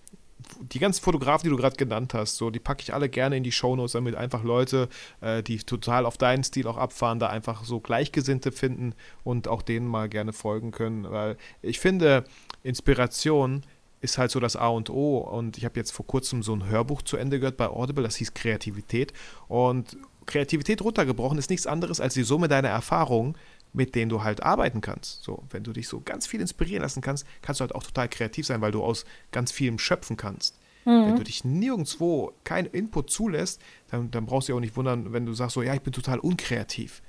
[0.72, 3.42] Die ganzen Fotografen, die du gerade genannt hast, so, die packe ich alle gerne in
[3.42, 4.88] die Shownotes, damit einfach Leute,
[5.20, 8.94] äh, die total auf deinen Stil auch abfahren, da einfach so Gleichgesinnte finden
[9.24, 11.10] und auch denen mal gerne folgen können.
[11.10, 12.24] Weil ich finde,
[12.62, 13.62] Inspiration
[14.00, 15.18] ist halt so das A und O.
[15.18, 18.16] Und ich habe jetzt vor kurzem so ein Hörbuch zu Ende gehört bei Audible, das
[18.16, 19.12] hieß Kreativität.
[19.48, 19.96] Und
[20.26, 23.36] Kreativität runtergebrochen ist nichts anderes als die Summe deiner Erfahrungen,
[23.74, 25.22] mit denen du halt arbeiten kannst.
[25.22, 28.08] So, wenn du dich so ganz viel inspirieren lassen kannst, kannst du halt auch total
[28.08, 30.58] kreativ sein, weil du aus ganz vielem schöpfen kannst.
[30.86, 33.58] Wenn du dich nirgendwo keinen Input zulässt,
[33.90, 35.94] dann, dann brauchst du dich auch nicht wundern, wenn du sagst so, ja, ich bin
[35.94, 37.00] total unkreativ.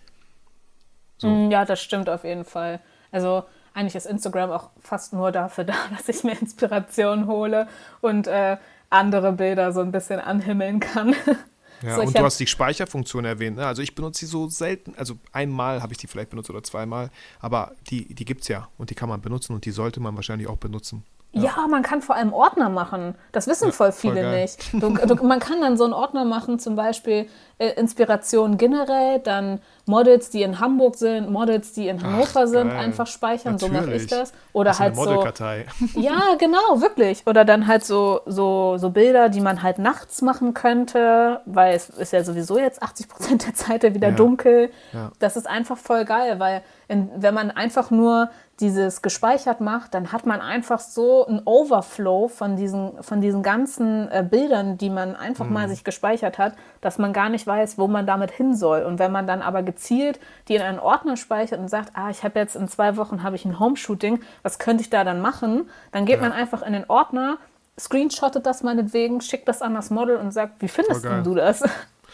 [1.17, 1.27] So.
[1.27, 2.79] Mm, Ja, das stimmt auf jeden Fall.
[3.11, 3.43] Also
[3.73, 7.67] eigentlich ist Instagram auch fast nur dafür da, dass ich mir Inspiration hole
[7.99, 8.55] und äh,
[8.89, 11.13] andere Bilder so ein bisschen anhimmeln kann.
[11.81, 13.57] Ja, So, ich und du hast die Speicherfunktion erwähnt.
[13.57, 13.65] Ne?
[13.65, 17.09] Also ich benutze die so selten, also einmal habe ich die vielleicht benutzt oder zweimal,
[17.39, 20.15] aber die, die gibt es ja und die kann man benutzen und die sollte man
[20.15, 21.03] wahrscheinlich auch benutzen.
[21.35, 21.67] Ja.
[21.67, 23.15] man kann vor allem Ordner machen.
[23.33, 24.41] Das wissen voll voll viele geil.
[24.41, 24.73] nicht.
[24.73, 29.59] Du, du, man kann dann so einen Ordner machen, zum Beispiel äh, Inspiration generell, dann
[29.85, 32.77] Models, die in Hamburg sind, Models, die in Hannover sind, geil.
[32.79, 33.57] einfach speichern.
[33.59, 34.07] So mache ich Natürlich.
[34.07, 34.33] das.
[34.51, 35.01] Oder Das halt so.
[35.95, 37.23] Ja, genau, wirklich.
[37.27, 41.89] Oder dann halt so, so, so Bilder, die man halt nachts machen könnte, weil es
[41.89, 44.15] ist ja sowieso jetzt 80 Prozent der Zeit ja wieder Ja.
[44.15, 44.71] dunkel.
[44.91, 45.11] Ja.
[45.19, 48.29] Das ist einfach voll geil, weil in, wenn man einfach nur
[48.61, 54.09] dieses gespeichert macht, dann hat man einfach so einen Overflow von diesen, von diesen ganzen
[54.09, 55.53] äh, Bildern, die man einfach Mhm.
[55.53, 58.83] mal sich gespeichert hat, dass man gar nicht weiß, wo man damit hin soll.
[58.83, 62.23] Und wenn man dann aber gezielt die in einen Ordner speichert und sagt, ah, ich
[62.23, 65.69] habe jetzt in zwei Wochen habe ich ein Homeshooting, was könnte ich da dann machen?
[65.91, 66.21] Dann geht Ja.
[66.21, 67.37] man einfach in den Ordner,
[67.79, 71.63] screenshottet das meinetwegen, schickt das an das Model und sagt, wie findest du das?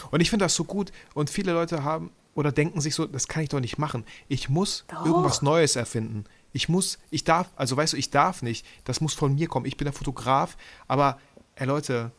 [0.10, 0.92] Und ich finde das so gut.
[1.14, 4.06] Und viele Leute haben oder denken sich so, das kann ich doch nicht machen.
[4.28, 5.06] Ich muss Doch.
[5.06, 6.24] irgendwas Neues erfinden.
[6.54, 8.66] Ich muss, ich darf, also weißt du, ich darf nicht.
[8.86, 9.66] Das muss von mir kommen.
[9.66, 10.58] Ich bin der Fotograf,
[10.88, 11.18] aber
[11.56, 12.12] ey Leute,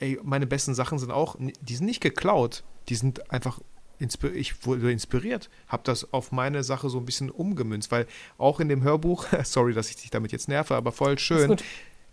[0.00, 2.64] ey, meine besten Sachen sind auch, die sind nicht geklaut.
[2.88, 3.60] Die sind einfach,
[3.98, 8.06] ich wurde inspiriert, habe das auf meine Sache so ein bisschen umgemünzt, weil
[8.38, 11.56] auch in dem Hörbuch, sorry, dass ich dich damit jetzt nerve, aber voll schön.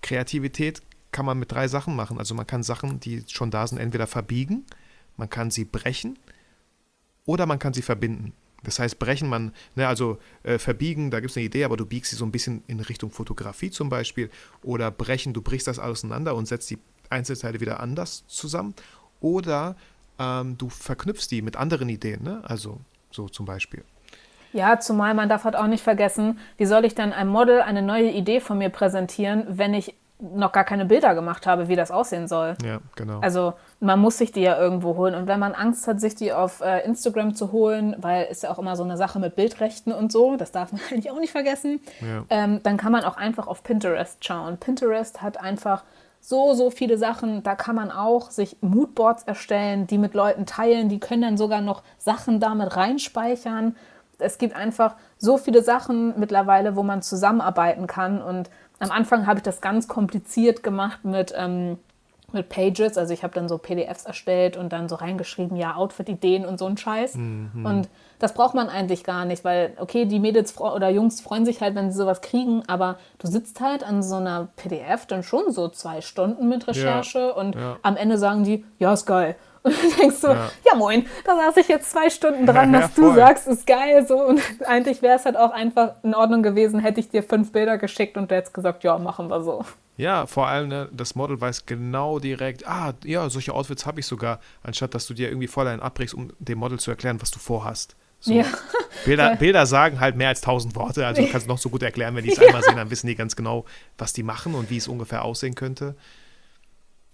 [0.01, 0.81] Kreativität
[1.11, 2.19] kann man mit drei Sachen machen.
[2.19, 4.65] Also man kann Sachen, die schon da sind, entweder verbiegen,
[5.15, 6.19] man kann sie brechen
[7.25, 8.33] oder man kann sie verbinden.
[8.63, 11.85] Das heißt, brechen man, ne, also äh, verbiegen, da gibt es eine Idee, aber du
[11.85, 14.29] biegst sie so ein bisschen in Richtung Fotografie zum Beispiel.
[14.61, 16.79] Oder brechen, du brichst das auseinander und setzt die
[17.09, 18.73] Einzelteile wieder anders zusammen.
[19.21, 19.75] Oder
[20.19, 22.41] ähm, du verknüpfst die mit anderen Ideen, ne?
[22.43, 22.79] also
[23.11, 23.83] so zum Beispiel.
[24.53, 27.81] Ja, zumal man darf halt auch nicht vergessen, wie soll ich dann einem Model eine
[27.81, 31.91] neue Idee von mir präsentieren, wenn ich noch gar keine Bilder gemacht habe, wie das
[31.91, 32.55] aussehen soll.
[32.65, 33.19] Ja, genau.
[33.19, 35.13] Also man muss sich die ja irgendwo holen.
[35.13, 38.49] Und wenn man Angst hat, sich die auf äh, Instagram zu holen, weil ist ja
[38.49, 41.31] auch immer so eine Sache mit Bildrechten und so, das darf man eigentlich auch nicht
[41.31, 42.23] vergessen, Ja.
[42.31, 44.57] ähm, dann kann man auch einfach auf Pinterest schauen.
[44.57, 45.83] Pinterest hat einfach
[46.27, 47.41] so, so viele Sachen.
[47.41, 50.89] Da kann man auch sich Moodboards erstellen, die mit Leuten teilen.
[50.89, 53.77] Die können dann sogar noch Sachen damit reinspeichern.
[54.19, 58.21] Es gibt einfach so viele Sachen mittlerweile, wo man zusammenarbeiten kann.
[58.21, 58.49] Und
[58.79, 61.77] am Anfang habe ich das ganz kompliziert gemacht mit, ähm,
[62.33, 62.97] mit Pages.
[62.97, 66.65] Also ich habe dann so PDFs erstellt und dann so reingeschrieben, ja, Outfit-Ideen und so
[66.65, 67.15] ein Scheiß.
[67.63, 71.61] Und das braucht man eigentlich gar nicht, weil, okay, die Mädels oder Jungs freuen sich
[71.61, 75.51] halt, wenn sie sowas kriegen, aber du sitzt halt an so einer PDF dann schon
[75.51, 77.77] so zwei Stunden mit Recherche und ja.
[77.81, 79.35] am Ende sagen die, ja, ist geil.
[79.63, 80.51] Und dann denkst du, ja.
[80.65, 84.05] ja, moin, da saß ich jetzt zwei Stunden dran, was ja, du sagst, ist geil.
[84.07, 84.21] So.
[84.21, 87.77] Und eigentlich wäre es halt auch einfach in Ordnung gewesen, hätte ich dir fünf Bilder
[87.77, 89.63] geschickt und du hättest gesagt, ja, machen wir so.
[89.97, 94.05] Ja, vor allem, ne, das Model weiß genau direkt, ah, ja, solche Outfits habe ich
[94.05, 97.31] sogar, anstatt dass du dir irgendwie voll einen abbrichst, um dem Model zu erklären, was
[97.31, 97.95] du vorhast.
[98.19, 98.33] So.
[98.33, 98.45] Ja.
[99.05, 102.15] Bilder, Bilder sagen halt mehr als tausend Worte, also du kannst noch so gut erklären,
[102.15, 102.45] wenn die es ja.
[102.45, 103.65] einmal sehen, dann wissen die ganz genau,
[103.97, 105.95] was die machen und wie es ungefähr aussehen könnte.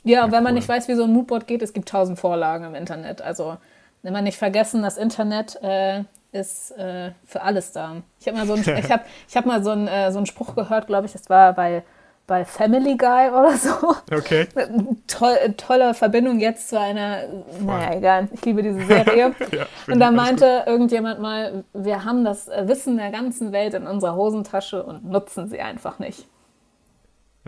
[0.04, 0.42] Ja, ja wenn cool.
[0.42, 3.22] man nicht weiß, wie so ein Moodboard geht, es gibt tausend Vorlagen im Internet.
[3.22, 3.58] Also,
[4.02, 8.02] wenn man nicht vergessen, das Internet äh, ist äh, für alles da.
[8.20, 10.56] Ich habe mal so einen, ich hab, ich hab mal so äh, so einen Spruch
[10.56, 11.84] gehört, glaube ich, das war bei,
[12.28, 13.96] bei Family Guy oder so.
[14.12, 14.48] Okay.
[15.08, 17.20] Toll, tolle Verbindung jetzt zu einer,
[17.58, 17.66] Voll.
[17.66, 19.34] naja, egal, ich liebe diese Serie.
[19.52, 24.16] ja, und da meinte irgendjemand mal, wir haben das Wissen der ganzen Welt in unserer
[24.16, 26.28] Hosentasche und nutzen sie einfach nicht.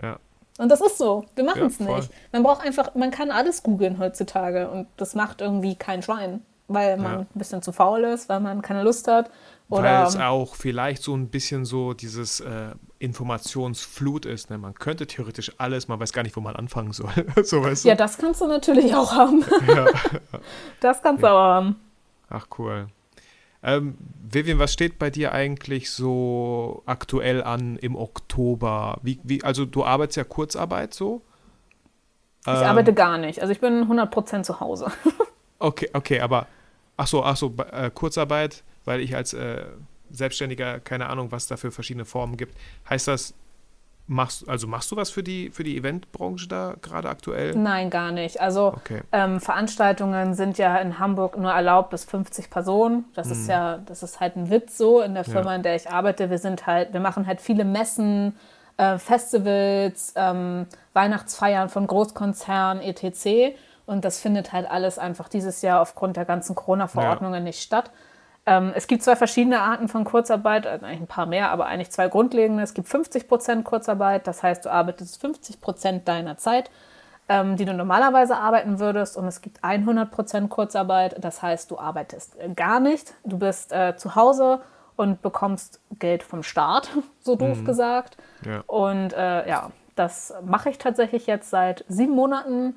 [0.00, 0.18] Ja.
[0.58, 1.24] Und das ist so.
[1.34, 2.10] Wir machen es ja, nicht.
[2.32, 6.96] Man braucht einfach, man kann alles googeln heutzutage und das macht irgendwie kein Schwein, weil
[6.96, 7.18] man ja.
[7.20, 9.30] ein bisschen zu faul ist, weil man keine Lust hat.
[9.68, 14.48] Oder weil es auch vielleicht so ein bisschen so dieses äh, Informationsflut ist.
[14.48, 14.58] Ne?
[14.58, 17.10] Man könnte theoretisch alles, man weiß gar nicht, wo man anfangen soll.
[17.42, 17.88] so, weißt du?
[17.88, 19.44] Ja, das kannst du natürlich auch haben.
[19.66, 19.86] ja.
[20.80, 21.76] Das kannst du auch haben.
[22.28, 22.88] Ach, cool.
[23.66, 29.00] Ähm, Vivian, was steht bei dir eigentlich so aktuell an im Oktober?
[29.02, 31.20] Wie, wie, also du arbeitest ja Kurzarbeit so?
[32.42, 33.42] Ich ähm, arbeite gar nicht.
[33.42, 34.92] Also ich bin 100% zu Hause.
[35.58, 36.46] okay, okay, aber
[36.96, 39.64] ach so, ach so, äh, Kurzarbeit, weil ich als äh,
[40.10, 42.56] Selbstständiger keine Ahnung, was da für verschiedene Formen gibt.
[42.88, 43.34] Heißt das,
[44.08, 47.56] Machst, also machst du was für die, für die Eventbranche da gerade aktuell?
[47.56, 48.40] Nein, gar nicht.
[48.40, 49.02] Also okay.
[49.10, 53.06] ähm, Veranstaltungen sind ja in Hamburg nur erlaubt bis 50 Personen.
[53.14, 53.32] Das hm.
[53.32, 55.56] ist ja, das ist halt ein Witz so in der Firma, ja.
[55.56, 56.30] in der ich arbeite.
[56.30, 58.36] Wir sind halt, wir machen halt viele Messen,
[58.76, 63.56] äh, Festivals, ähm, Weihnachtsfeiern von Großkonzernen, etc.
[63.86, 67.40] Und das findet halt alles einfach dieses Jahr aufgrund der ganzen Corona-Verordnungen ja.
[67.40, 67.90] nicht statt.
[68.46, 71.90] Ähm, es gibt zwei verschiedene Arten von Kurzarbeit, also eigentlich ein paar mehr, aber eigentlich
[71.90, 72.62] zwei grundlegende.
[72.62, 76.70] Es gibt 50 Prozent Kurzarbeit, das heißt, du arbeitest 50 Prozent deiner Zeit,
[77.28, 79.16] ähm, die du normalerweise arbeiten würdest.
[79.16, 83.14] Und es gibt 100 Prozent Kurzarbeit, das heißt, du arbeitest gar nicht.
[83.24, 84.60] Du bist äh, zu Hause
[84.94, 86.88] und bekommst Geld vom Staat,
[87.20, 87.64] so doof mhm.
[87.64, 88.16] gesagt.
[88.44, 88.62] Ja.
[88.68, 92.76] Und äh, ja, das mache ich tatsächlich jetzt seit sieben Monaten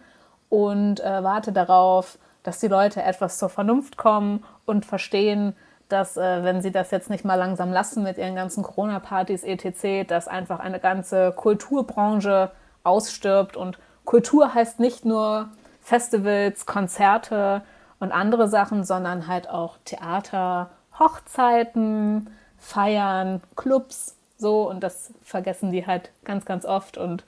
[0.49, 2.17] und äh, warte darauf,
[2.49, 5.55] dass die Leute etwas zur Vernunft kommen und verstehen,
[5.87, 10.07] dass äh, wenn sie das jetzt nicht mal langsam lassen mit ihren ganzen Corona-Partys etc.,
[10.07, 12.49] dass einfach eine ganze Kulturbranche
[12.83, 13.55] ausstirbt.
[13.55, 17.61] Und Kultur heißt nicht nur Festivals, Konzerte
[17.99, 24.67] und andere Sachen, sondern halt auch Theater, Hochzeiten, Feiern, Clubs, so.
[24.67, 26.97] Und das vergessen die halt ganz, ganz oft.
[26.97, 27.25] Und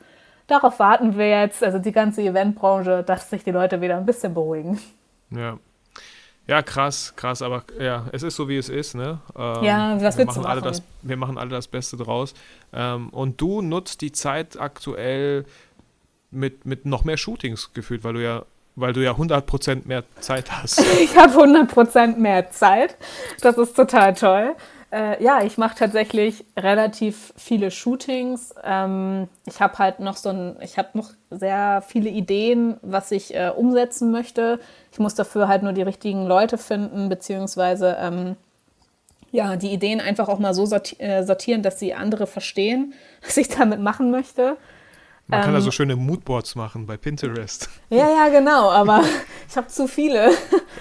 [0.47, 4.33] darauf warten wir jetzt, also die ganze Eventbranche, dass sich die Leute wieder ein bisschen
[4.33, 4.79] beruhigen.
[5.31, 5.57] Ja.
[6.47, 9.19] Ja, krass, krass, aber ja, es ist so, wie es ist, ne?
[9.37, 12.33] Ähm, ja, was wir machen, alle das, wir machen alle das Beste draus.
[12.73, 15.45] Ähm, und du nutzt die Zeit aktuell
[16.31, 18.43] mit, mit noch mehr Shootings gefühlt, weil du ja
[18.75, 20.79] weil du ja 100% mehr Zeit hast.
[21.01, 22.95] ich habe 100% mehr Zeit.
[23.41, 24.55] Das ist total toll.
[24.91, 28.53] Äh, ja, ich mache tatsächlich relativ viele Shootings.
[28.63, 33.33] Ähm, ich habe halt noch so ein, ich habe noch sehr viele Ideen, was ich
[33.33, 34.59] äh, umsetzen möchte.
[34.91, 38.35] Ich muss dafür halt nur die richtigen Leute finden, beziehungsweise ähm,
[39.31, 43.47] ja, die Ideen einfach auch mal so äh, sortieren, dass sie andere verstehen, was ich
[43.47, 44.57] damit machen möchte.
[45.27, 47.69] Man ähm, kann da so schöne Moodboards machen bei Pinterest.
[47.89, 49.03] Ja, ja, genau, aber
[49.49, 50.31] ich habe zu viele.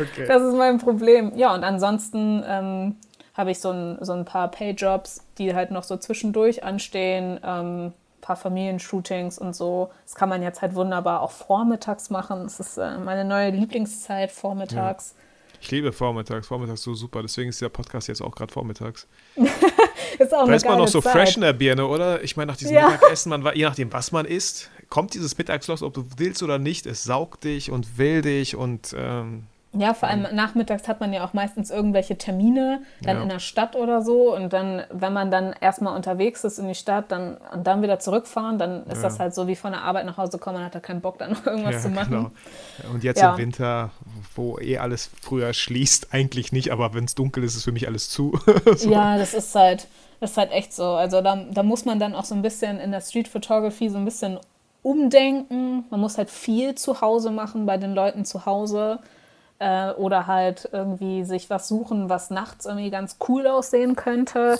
[0.01, 0.27] Okay.
[0.27, 1.37] Das ist mein Problem.
[1.37, 2.97] Ja, und ansonsten ähm,
[3.41, 7.93] habe ich so ein, so ein paar Payjobs, die halt noch so zwischendurch anstehen, ähm,
[8.21, 9.91] paar Familienshootings und so.
[10.05, 12.45] Das kann man jetzt halt wunderbar auch vormittags machen.
[12.45, 15.15] Das ist äh, meine neue Lieblingszeit, vormittags.
[15.17, 15.25] Ja.
[15.63, 17.23] Ich liebe vormittags, vormittags so super.
[17.23, 19.07] Deswegen ist der Podcast jetzt auch gerade vormittags.
[20.19, 21.13] ist auch da ist man noch so Zeit.
[21.13, 22.23] fresh in der Birne, oder?
[22.23, 22.89] Ich meine, nach diesem ja.
[22.89, 26.87] Mittagessen, man, je nachdem, was man isst, kommt dieses Mittagsloch, ob du willst oder nicht,
[26.87, 31.25] es saugt dich und will dich und ähm, ja, vor allem nachmittags hat man ja
[31.25, 33.23] auch meistens irgendwelche Termine, dann ja.
[33.23, 34.35] in der Stadt oder so.
[34.35, 38.01] Und dann, wenn man dann erstmal unterwegs ist in die Stadt dann, und dann wieder
[38.01, 39.03] zurückfahren, dann ist ja.
[39.03, 41.19] das halt so wie von der Arbeit nach Hause kommen, man hat da keinen Bock,
[41.19, 42.33] dann noch irgendwas ja, zu machen.
[42.81, 42.93] Genau.
[42.93, 43.91] Und jetzt im Winter,
[44.35, 47.87] wo eh alles früher schließt, eigentlich nicht, aber wenn es dunkel ist, ist für mich
[47.87, 48.37] alles zu.
[48.75, 48.91] so.
[48.91, 49.87] Ja, das ist halt,
[50.19, 50.85] das ist halt echt so.
[50.85, 53.99] Also da, da muss man dann auch so ein bisschen in der Street Photography so
[53.99, 54.41] ein bisschen
[54.83, 55.85] umdenken.
[55.91, 58.99] Man muss halt viel zu Hause machen bei den Leuten zu Hause
[59.63, 64.59] Äh, oder halt irgendwie sich was suchen, was nachts irgendwie ganz cool aussehen könnte.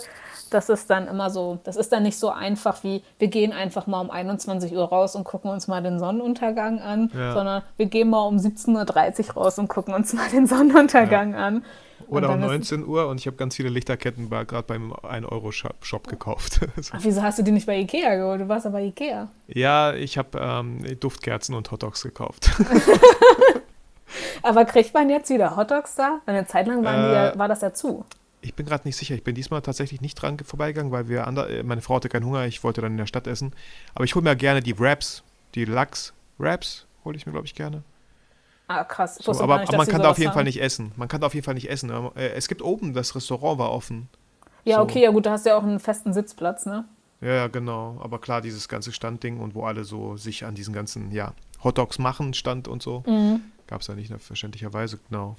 [0.51, 3.87] Das ist dann immer so, das ist dann nicht so einfach wie, wir gehen einfach
[3.87, 7.33] mal um 21 Uhr raus und gucken uns mal den Sonnenuntergang an, ja.
[7.33, 11.47] sondern wir gehen mal um 17.30 Uhr raus und gucken uns mal den Sonnenuntergang ja.
[11.47, 11.65] an.
[12.07, 16.59] Oder um 19 Uhr und ich habe ganz viele Lichterketten gerade beim 1-Euro-Shop gekauft.
[16.91, 18.41] Ach, wieso hast du die nicht bei Ikea geholt?
[18.41, 19.29] Du warst aber bei Ikea.
[19.47, 22.51] Ja, ich habe ähm, Duftkerzen und Hotdogs gekauft.
[24.43, 26.21] aber kriegt man jetzt wieder Hotdogs da?
[26.25, 28.05] Eine Zeit lang äh, die, war das ja zu.
[28.41, 29.15] Ich bin gerade nicht sicher.
[29.15, 32.25] Ich bin diesmal tatsächlich nicht dran vorbeigegangen, weil wir andere, äh, meine Frau hatte keinen
[32.25, 32.45] Hunger.
[32.45, 33.53] Ich wollte dann in der Stadt essen.
[33.93, 35.23] Aber ich hole mir gerne die Wraps,
[35.55, 37.83] die Lachs-Wraps hole ich mir, glaube ich, gerne.
[38.67, 39.15] Ah, krass.
[39.15, 40.35] So, aber, nicht, aber man kann da auf jeden haben.
[40.35, 40.93] Fall nicht essen.
[40.95, 41.91] Man kann da auf jeden Fall nicht essen.
[42.15, 44.07] Äh, es gibt oben, das Restaurant war offen.
[44.63, 44.83] Ja, so.
[44.83, 46.85] okay, ja gut, da hast du ja auch einen festen Sitzplatz, ne?
[47.19, 47.99] Ja, ja, genau.
[48.01, 51.33] Aber klar, dieses ganze Standding und wo alle so sich an diesen ganzen, ja,
[51.63, 53.41] Hotdogs machen stand und so, mhm.
[53.71, 55.37] Gab es da nicht, verständlicherweise, genau.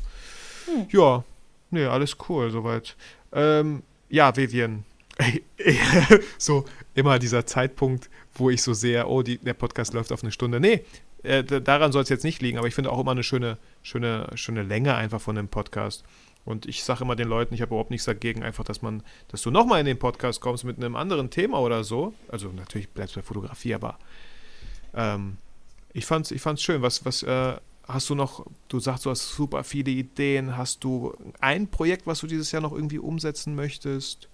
[0.65, 0.87] Hm.
[0.91, 1.23] Ja,
[1.71, 2.97] nee, alles cool, soweit.
[3.31, 4.85] Ähm, ja, Vivian,
[6.39, 6.65] so
[6.95, 10.61] immer dieser Zeitpunkt, wo ich so sehe, oh, die, der Podcast läuft auf eine Stunde.
[10.61, 10.83] Nee,
[11.25, 14.31] äh, daran soll es jetzt nicht liegen, aber ich finde auch immer eine schöne, schöne,
[14.35, 16.03] schöne Länge einfach von dem Podcast.
[16.47, 19.43] Und ich sage immer den Leuten, ich habe überhaupt nichts dagegen, einfach, dass man, dass
[19.43, 22.15] du nochmal in den Podcast kommst mit einem anderen Thema oder so.
[22.29, 23.99] Also natürlich bleibst du bei Fotografie, aber
[24.95, 25.37] ähm,
[25.93, 26.81] ich fand's, ich fand's schön.
[26.81, 27.57] Was, was äh,
[27.89, 30.57] hast du noch, du sagst, du hast super viele Ideen.
[30.57, 34.29] Hast du ein Projekt, was du dieses Jahr noch irgendwie umsetzen möchtest?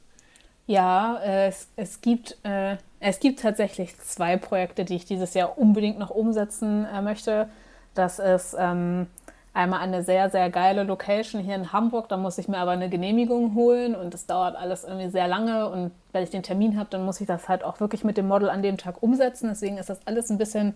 [0.66, 5.58] Ja, äh, es, es, gibt, äh, es gibt tatsächlich zwei Projekte, die ich dieses Jahr
[5.58, 7.48] unbedingt noch umsetzen äh, möchte.
[7.94, 9.06] Das ist ähm,
[9.54, 12.08] einmal eine sehr, sehr geile Location hier in Hamburg.
[12.10, 15.68] Da muss ich mir aber eine Genehmigung holen und das dauert alles irgendwie sehr lange.
[15.68, 18.28] Und wenn ich den Termin habe, dann muss ich das halt auch wirklich mit dem
[18.28, 19.48] Model an dem Tag umsetzen.
[19.48, 20.74] Deswegen ist das alles ein bisschen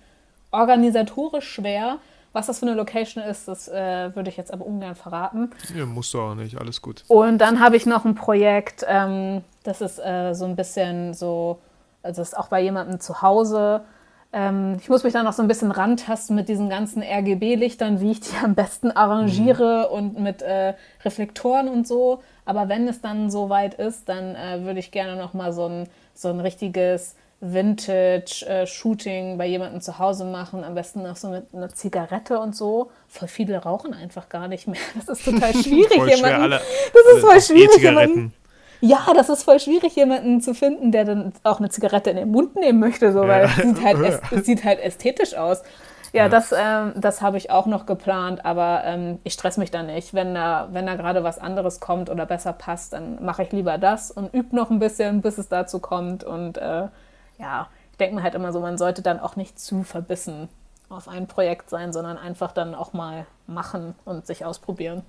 [0.51, 1.99] organisatorisch schwer.
[2.33, 5.51] Was das für eine Location ist, das äh, würde ich jetzt aber ungern verraten.
[5.76, 7.05] Ja, musst du auch nicht, alles gut.
[7.09, 11.59] Und dann habe ich noch ein Projekt, ähm, das ist äh, so ein bisschen so,
[12.03, 13.83] also ist auch bei jemandem zu Hause.
[14.33, 18.12] Ähm, ich muss mich da noch so ein bisschen rantasten mit diesen ganzen RGB-Lichtern, wie
[18.12, 19.95] ich die am besten arrangiere mhm.
[19.95, 20.74] und mit äh,
[21.05, 22.22] Reflektoren und so.
[22.47, 25.66] Aber wenn es dann so weit ist, dann äh, würde ich gerne noch mal so
[25.66, 31.28] ein, so ein richtiges Vintage-Shooting äh, bei jemandem zu Hause machen, am besten noch so
[31.28, 32.93] mit einer Zigarette und so.
[33.09, 34.80] Voll viele rauchen einfach gar nicht mehr.
[34.95, 36.40] Das ist total schwierig, voll jemanden.
[36.40, 36.61] Alle,
[36.95, 38.32] das ist voll schwierig, jemanden.
[38.80, 42.30] Ja, das ist voll schwierig, jemanden zu finden, der dann auch eine Zigarette in den
[42.30, 43.51] Mund nehmen möchte, so, weil ja.
[43.51, 45.62] es, sieht halt, es sieht halt ästhetisch aus.
[46.12, 46.28] Ja, ja.
[46.28, 50.14] das, ähm, das habe ich auch noch geplant, aber ähm, ich stress mich da nicht.
[50.14, 53.78] Wenn da, wenn da gerade was anderes kommt oder besser passt, dann mache ich lieber
[53.78, 56.86] das und übe noch ein bisschen, bis es dazu kommt und äh,
[57.39, 60.49] ja, ich denke mir halt immer so, man sollte dann auch nicht zu verbissen
[60.89, 65.03] auf ein Projekt sein, sondern einfach dann auch mal machen und sich ausprobieren.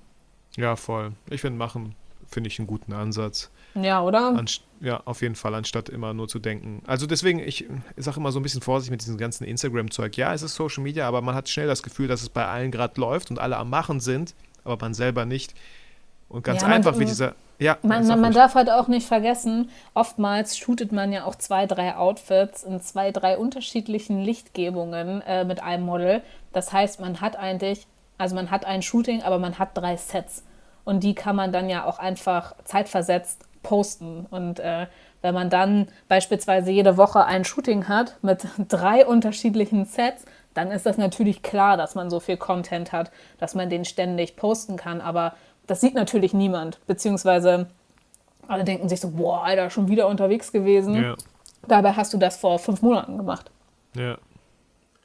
[0.56, 1.12] Ja, voll.
[1.30, 1.94] Ich finde machen,
[2.28, 3.50] finde ich einen guten Ansatz.
[3.74, 4.28] Ja, oder?
[4.36, 6.82] Anst ja, auf jeden Fall, anstatt immer nur zu denken.
[6.86, 7.66] Also deswegen, ich
[7.96, 10.16] sage immer so ein bisschen Vorsicht mit diesem ganzen Instagram-Zeug.
[10.18, 12.70] Ja, es ist Social Media, aber man hat schnell das Gefühl, dass es bei allen
[12.70, 15.54] gerade läuft und alle am Machen sind, aber man selber nicht.
[16.28, 19.70] Und ganz ja, einfach wie dieser ja, man, man, man darf halt auch nicht vergessen,
[19.94, 25.62] oftmals shootet man ja auch zwei, drei Outfits in zwei, drei unterschiedlichen Lichtgebungen äh, mit
[25.62, 26.22] einem Model.
[26.52, 27.86] Das heißt, man hat eigentlich,
[28.18, 30.44] also man hat ein Shooting, aber man hat drei Sets.
[30.84, 34.26] Und die kann man dann ja auch einfach zeitversetzt posten.
[34.30, 34.86] Und äh,
[35.22, 40.86] wenn man dann beispielsweise jede Woche ein Shooting hat mit drei unterschiedlichen Sets, dann ist
[40.86, 45.00] das natürlich klar, dass man so viel Content hat, dass man den ständig posten kann.
[45.00, 45.34] Aber
[45.66, 47.68] das sieht natürlich niemand, beziehungsweise
[48.46, 50.94] alle denken sich so, boah, Alter, schon wieder unterwegs gewesen.
[50.94, 51.16] Ja.
[51.66, 53.50] Dabei hast du das vor fünf Monaten gemacht.
[53.96, 54.18] Ja.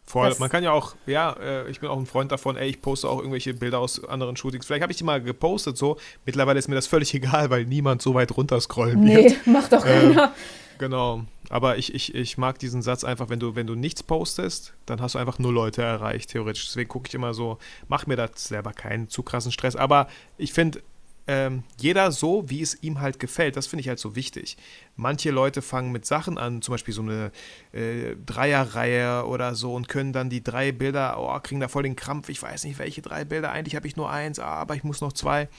[0.05, 0.27] Voll.
[0.27, 2.81] Das Man kann ja auch, ja, äh, ich bin auch ein Freund davon, ey, ich
[2.81, 4.65] poste auch irgendwelche Bilder aus anderen Shootings.
[4.65, 5.97] Vielleicht habe ich die mal gepostet so.
[6.25, 9.37] Mittlerweile ist mir das völlig egal, weil niemand so weit runterscrollen nee, wird.
[9.45, 10.33] Nee, macht doch ähm, keiner.
[10.79, 11.25] Genau.
[11.49, 15.01] Aber ich, ich, ich mag diesen Satz einfach, wenn du, wenn du nichts postest, dann
[15.01, 16.65] hast du einfach nur Leute erreicht, theoretisch.
[16.67, 17.59] Deswegen gucke ich immer so,
[17.89, 19.75] mach mir da selber keinen zu krassen Stress.
[19.75, 20.07] Aber
[20.37, 20.81] ich finde,
[21.27, 23.57] ähm, jeder so, wie es ihm halt gefällt.
[23.57, 24.57] Das finde ich halt so wichtig.
[24.95, 27.31] Manche Leute fangen mit Sachen an, zum Beispiel so eine
[27.73, 31.97] äh, Dreierreihe oder so und können dann die drei Bilder, oh, kriegen da voll den
[31.97, 32.29] Krampf.
[32.29, 33.51] Ich weiß nicht, welche drei Bilder.
[33.51, 35.49] Eigentlich habe ich nur eins, ah, aber ich muss noch zwei.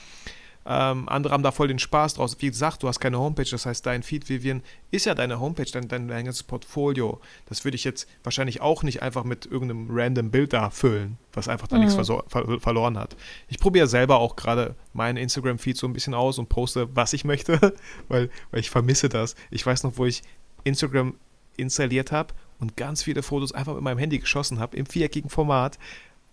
[0.66, 2.36] Ähm, andere haben da voll den Spaß draus.
[2.40, 5.70] Wie gesagt, du hast keine Homepage, das heißt, dein Feed, Vivian, ist ja deine Homepage,
[5.70, 7.20] dein, dein, dein ganzes Portfolio.
[7.46, 11.48] Das würde ich jetzt wahrscheinlich auch nicht einfach mit irgendeinem random Bild da füllen, was
[11.48, 11.84] einfach da mhm.
[11.84, 13.16] nichts ver ver verloren hat.
[13.48, 17.24] Ich probiere selber auch gerade meinen Instagram-Feed so ein bisschen aus und poste, was ich
[17.24, 17.74] möchte,
[18.08, 19.36] weil, weil ich vermisse das.
[19.50, 20.22] Ich weiß noch, wo ich
[20.64, 21.14] Instagram
[21.56, 25.78] installiert habe und ganz viele Fotos einfach mit meinem Handy geschossen habe, im viereckigen Format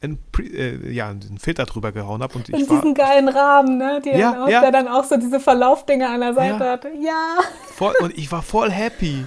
[0.01, 2.35] einen, äh, ja, einen Filter drüber gehauen habe.
[2.35, 4.01] Und, und ich diesen geilen Rahmen, ne?
[4.05, 4.61] Ja, dann auch, ja.
[4.61, 6.69] Der dann auch so diese Verlaufdinger an der Seite Ja.
[6.71, 6.89] hatte.
[6.99, 7.37] Ja.
[7.75, 9.25] Voll, und ich war voll happy.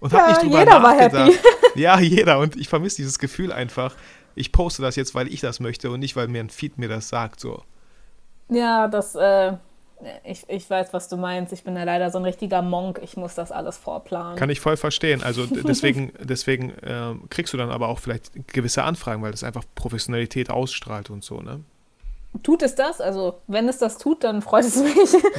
[0.00, 1.32] Und Ja, hab nicht drüber jeder war nachgedacht.
[1.32, 1.38] happy.
[1.80, 2.38] Ja, jeder.
[2.38, 3.94] Und ich vermisse dieses Gefühl einfach.
[4.34, 6.88] Ich poste das jetzt, weil ich das möchte und nicht, weil mir ein Feed mir
[6.88, 7.40] das sagt.
[7.40, 7.62] So.
[8.48, 9.52] Ja, das, äh,
[10.24, 11.52] ich, ich weiß, was du meinst.
[11.52, 13.00] Ich bin ja leider so ein richtiger Monk.
[13.02, 14.36] Ich muss das alles vorplanen.
[14.36, 15.22] Kann ich voll verstehen.
[15.22, 19.64] Also deswegen, deswegen ähm, kriegst du dann aber auch vielleicht gewisse Anfragen, weil das einfach
[19.74, 21.60] Professionalität ausstrahlt und so, ne?
[22.44, 23.00] Tut es das?
[23.00, 24.94] Also, wenn es das tut, dann freut es mich.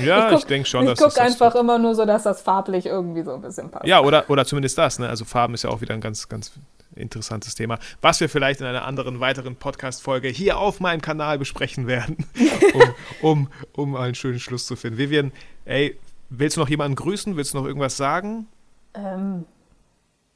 [0.06, 1.62] Ja, guck- ich denke schon, Ich dass es gucke einfach tut.
[1.62, 3.86] immer nur so, dass das farblich irgendwie so ein bisschen passt.
[3.86, 5.08] Ja, oder, oder zumindest das, ne?
[5.08, 6.52] Also Farben ist ja auch wieder ein ganz, ganz
[6.96, 11.88] interessantes Thema, was wir vielleicht in einer anderen, weiteren Podcast-Folge hier auf meinem Kanal besprechen
[11.88, 12.26] werden,
[12.74, 14.98] um, um, um einen schönen Schluss zu finden.
[14.98, 15.32] Vivian,
[15.66, 15.98] ey,
[16.30, 17.36] willst du noch jemanden grüßen?
[17.38, 18.48] Willst du noch irgendwas sagen?
[18.94, 19.46] Ähm,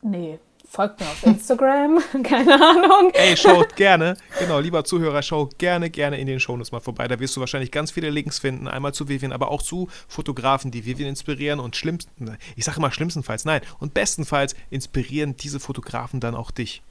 [0.01, 0.39] nee.
[0.68, 1.99] Folgt mir auf Instagram.
[2.24, 3.11] Keine Ahnung.
[3.13, 7.07] Ey, schaut gerne, genau, lieber Zuhörer, schau gerne, gerne in den Shownotes mal vorbei.
[7.07, 8.68] Da wirst du wahrscheinlich ganz viele Links finden.
[8.68, 12.91] Einmal zu Vivian, aber auch zu Fotografen, die Vivian inspirieren und schlimmsten, ich sage immer
[12.91, 16.82] schlimmstenfalls, nein, und bestenfalls inspirieren diese Fotografen dann auch dich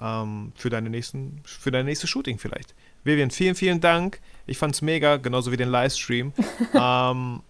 [0.00, 2.74] ähm, für, deine nächsten, für deine nächste Shooting vielleicht.
[3.04, 4.20] Vivian, vielen, vielen Dank.
[4.46, 6.32] Ich fand's mega, genauso wie den Livestream.
[6.74, 7.40] ähm,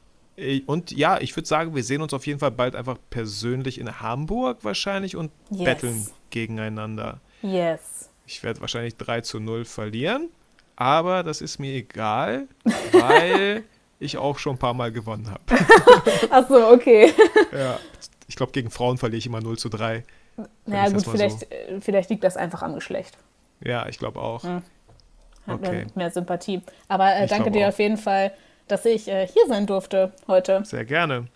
[0.66, 4.00] und ja, ich würde sagen, wir sehen uns auf jeden Fall bald einfach persönlich in
[4.00, 5.64] Hamburg wahrscheinlich und Yes.
[5.64, 7.20] betteln gegeneinander.
[7.42, 8.10] Yes.
[8.26, 10.28] Ich werde wahrscheinlich 3 zu 0 verlieren,
[10.76, 12.46] aber das ist mir egal,
[12.92, 13.64] weil
[13.98, 15.42] ich auch schon ein paar Mal gewonnen habe.
[16.30, 17.12] Achso, okay.
[17.52, 17.78] Ja.
[18.28, 20.04] Ich glaube, gegen Frauen verliere ich immer 0 zu 3.
[20.66, 23.16] Na ich das gut, vielleicht, äh, vielleicht liegt das einfach am Geschlecht.
[23.64, 24.44] Ja, ich glaube auch.
[24.44, 24.62] Hm.
[25.46, 25.86] Hat Okay.
[25.94, 26.60] mehr, Sympathie.
[26.88, 27.68] Aber äh, danke dir auch.
[27.70, 28.32] auf jeden Fall,
[28.68, 30.62] dass ich äh, hier sein durfte heute.
[30.64, 31.26] Sehr gerne.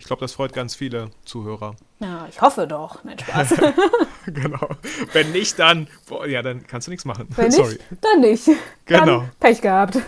[0.00, 1.76] Ich glaube, das freut ganz viele Zuhörer.
[2.00, 3.04] Ja, ich hoffe doch.
[3.04, 3.54] Nein, Spaß.
[4.26, 4.70] genau.
[5.12, 7.28] Wenn nicht, dann, boah, ja, dann kannst du nichts machen.
[7.36, 7.74] Wenn Sorry.
[7.74, 8.48] nicht, dann nicht.
[8.86, 9.04] Genau.
[9.04, 9.98] Dann Pech gehabt.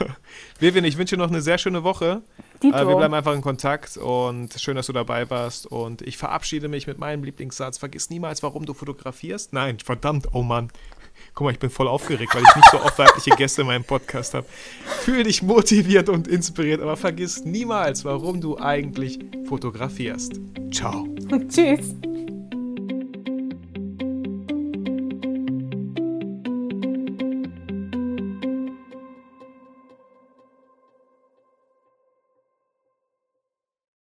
[0.60, 2.22] Vivian, ich wünsche dir noch eine sehr schöne Woche.
[2.62, 2.74] Dito.
[2.74, 5.66] Äh, wir bleiben einfach in Kontakt und schön, dass du dabei warst.
[5.66, 7.76] Und ich verabschiede mich mit meinem Lieblingssatz.
[7.76, 9.52] Vergiss niemals, warum du fotografierst.
[9.52, 10.70] Nein, verdammt, oh Mann.
[11.34, 13.82] Guck mal, ich bin voll aufgeregt, weil ich nicht so oft weibliche Gäste in meinem
[13.82, 14.46] Podcast habe.
[15.00, 19.18] Fühl dich motiviert und inspiriert, aber vergiss niemals, warum du eigentlich
[19.48, 20.40] fotografierst.
[20.70, 21.08] Ciao.
[21.48, 21.94] Tschüss.